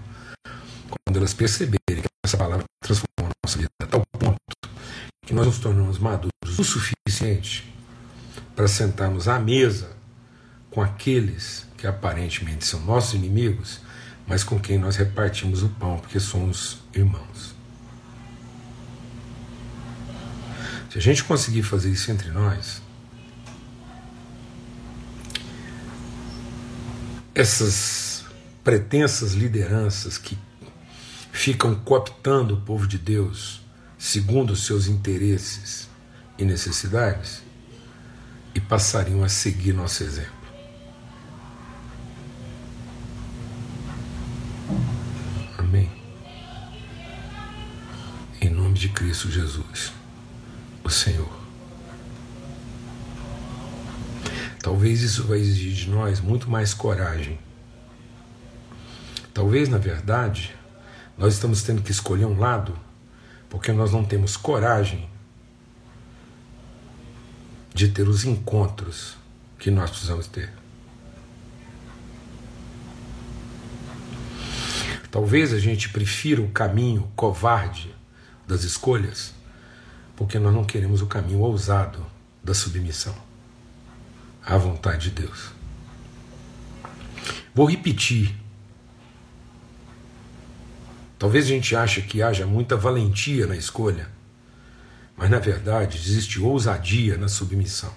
quando 1.06 1.18
elas 1.18 1.34
perceberem 1.34 1.78
que 2.02 2.08
essa 2.26 2.38
palavra 2.38 2.66
transformou 2.82 3.06
a 3.06 3.07
nossa 3.48 3.58
vida 3.60 3.70
a 3.82 3.86
tal 3.86 4.06
ponto 4.20 4.38
que 5.26 5.34
nós 5.34 5.46
nos 5.46 5.60
tornamos 5.60 5.98
maduros 5.98 6.32
o 6.60 6.64
suficiente 6.66 7.74
para 8.54 8.68
sentarmos 8.68 9.30
à 9.30 9.40
mesa 9.40 9.96
com 10.70 10.82
aqueles 10.82 11.66
que 11.78 11.88
aparentemente 11.88 12.66
são 12.66 12.82
nossos 12.82 13.14
inimigos, 13.14 13.80
mas 14.28 14.44
com 14.44 14.60
quem 14.60 14.78
nós 14.78 14.98
repartimos 14.98 15.64
o 15.64 15.70
pão, 15.70 15.98
porque 15.98 16.20
somos 16.20 16.80
irmãos. 16.94 17.56
Se 20.90 20.98
a 20.98 21.02
gente 21.02 21.24
conseguir 21.24 21.64
fazer 21.64 21.90
isso 21.90 22.12
entre 22.12 22.30
nós, 22.32 22.82
essas 27.34 28.26
pretensas 28.62 29.32
lideranças 29.32 30.18
que 30.18 30.38
ficam 31.38 31.76
cooptando 31.76 32.56
o 32.56 32.62
povo 32.62 32.88
de 32.88 32.98
Deus 32.98 33.62
segundo 33.96 34.54
os 34.54 34.66
seus 34.66 34.88
interesses 34.88 35.88
e 36.36 36.44
necessidades 36.44 37.44
e 38.56 38.60
passariam 38.60 39.24
a 39.24 39.30
seguir 39.30 39.72
nosso 39.72 40.04
exemplo. 40.04 40.34
Amém. 45.60 45.92
Em 48.42 48.50
nome 48.50 48.74
de 48.74 48.90
Cristo 48.90 49.30
Jesus, 49.30 49.94
o 50.84 50.90
Senhor. 50.90 51.38
Talvez 54.60 55.04
isso 55.04 55.24
vai 55.28 55.38
exigir 55.38 55.74
de 55.74 55.90
nós 55.90 56.20
muito 56.20 56.50
mais 56.50 56.74
coragem. 56.74 57.38
Talvez, 59.36 59.70
na 59.70 59.78
verdade, 59.78 60.58
nós 61.18 61.34
estamos 61.34 61.64
tendo 61.64 61.82
que 61.82 61.92
escolher 61.92 62.26
um 62.26 62.40
lado 62.40 62.78
porque 63.50 63.72
nós 63.72 63.92
não 63.92 64.04
temos 64.04 64.38
coragem 64.38 65.10
de 67.74 67.88
ter 67.88 68.08
os 68.08 68.26
encontros 68.26 69.16
que 69.58 69.72
nós 69.72 69.90
precisamos 69.90 70.28
ter. 70.28 70.52
Talvez 75.10 75.54
a 75.54 75.60
gente 75.60 75.90
prefira 75.90 76.42
o 76.42 76.50
caminho 76.50 77.10
covarde 77.16 77.96
das 78.48 78.64
escolhas, 78.64 79.34
porque 80.16 80.38
nós 80.38 80.54
não 80.54 80.66
queremos 80.66 81.02
o 81.02 81.08
caminho 81.08 81.40
ousado 81.40 82.06
da 82.44 82.54
submissão 82.54 83.16
à 84.46 84.58
vontade 84.58 85.10
de 85.10 85.22
Deus. 85.22 85.52
Vou 87.54 87.70
repetir. 87.70 88.36
Talvez 91.20 91.46
a 91.46 91.50
gente 91.50 91.76
ache 91.76 92.02
que 92.02 92.22
haja 92.22 92.46
muita 92.46 92.76
valentia 92.76 93.48
na 93.48 93.56
escolha, 93.56 94.10
mas 95.16 95.30
na 95.30 95.40
verdade 95.40 95.98
existe 95.98 96.40
ousadia 96.40 97.18
na 97.18 97.28
submissão. 97.28 97.94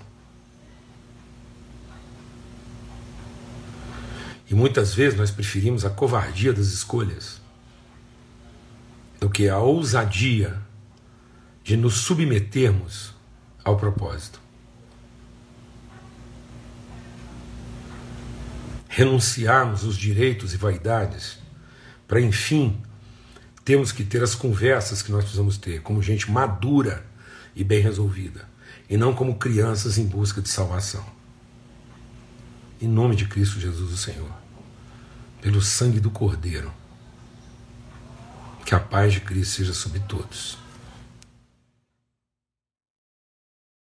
E 4.48 4.54
muitas 4.54 4.94
vezes 4.94 5.18
nós 5.18 5.30
preferimos 5.30 5.84
a 5.84 5.90
covardia 5.90 6.52
das 6.52 6.68
escolhas 6.68 7.40
do 9.20 9.28
que 9.28 9.48
a 9.48 9.58
ousadia 9.58 10.60
de 11.62 11.76
nos 11.76 11.98
submetermos 11.98 13.14
ao 13.62 13.76
propósito. 13.76 14.40
Renunciarmos 18.88 19.84
os 19.84 19.96
direitos 19.96 20.52
e 20.52 20.56
vaidades 20.56 21.38
para, 22.08 22.20
enfim, 22.20 22.82
termos 23.70 23.92
que 23.92 24.02
ter 24.02 24.20
as 24.20 24.34
conversas 24.34 25.00
que 25.00 25.12
nós 25.12 25.22
precisamos 25.22 25.56
ter, 25.56 25.80
como 25.80 26.02
gente 26.02 26.28
madura 26.28 27.06
e 27.54 27.62
bem 27.62 27.80
resolvida, 27.80 28.48
e 28.88 28.96
não 28.96 29.14
como 29.14 29.36
crianças 29.36 29.96
em 29.96 30.04
busca 30.04 30.42
de 30.42 30.48
salvação. 30.48 31.06
Em 32.82 32.88
nome 32.88 33.14
de 33.14 33.26
Cristo 33.26 33.60
Jesus, 33.60 33.92
o 33.92 33.96
Senhor 33.96 34.28
pelo 35.40 35.62
sangue 35.62 36.00
do 36.00 36.10
Cordeiro. 36.10 36.72
Que 38.66 38.74
a 38.74 38.80
paz 38.80 39.12
de 39.12 39.20
Cristo 39.20 39.58
seja 39.58 39.72
sobre 39.72 40.00
todos. 40.00 40.58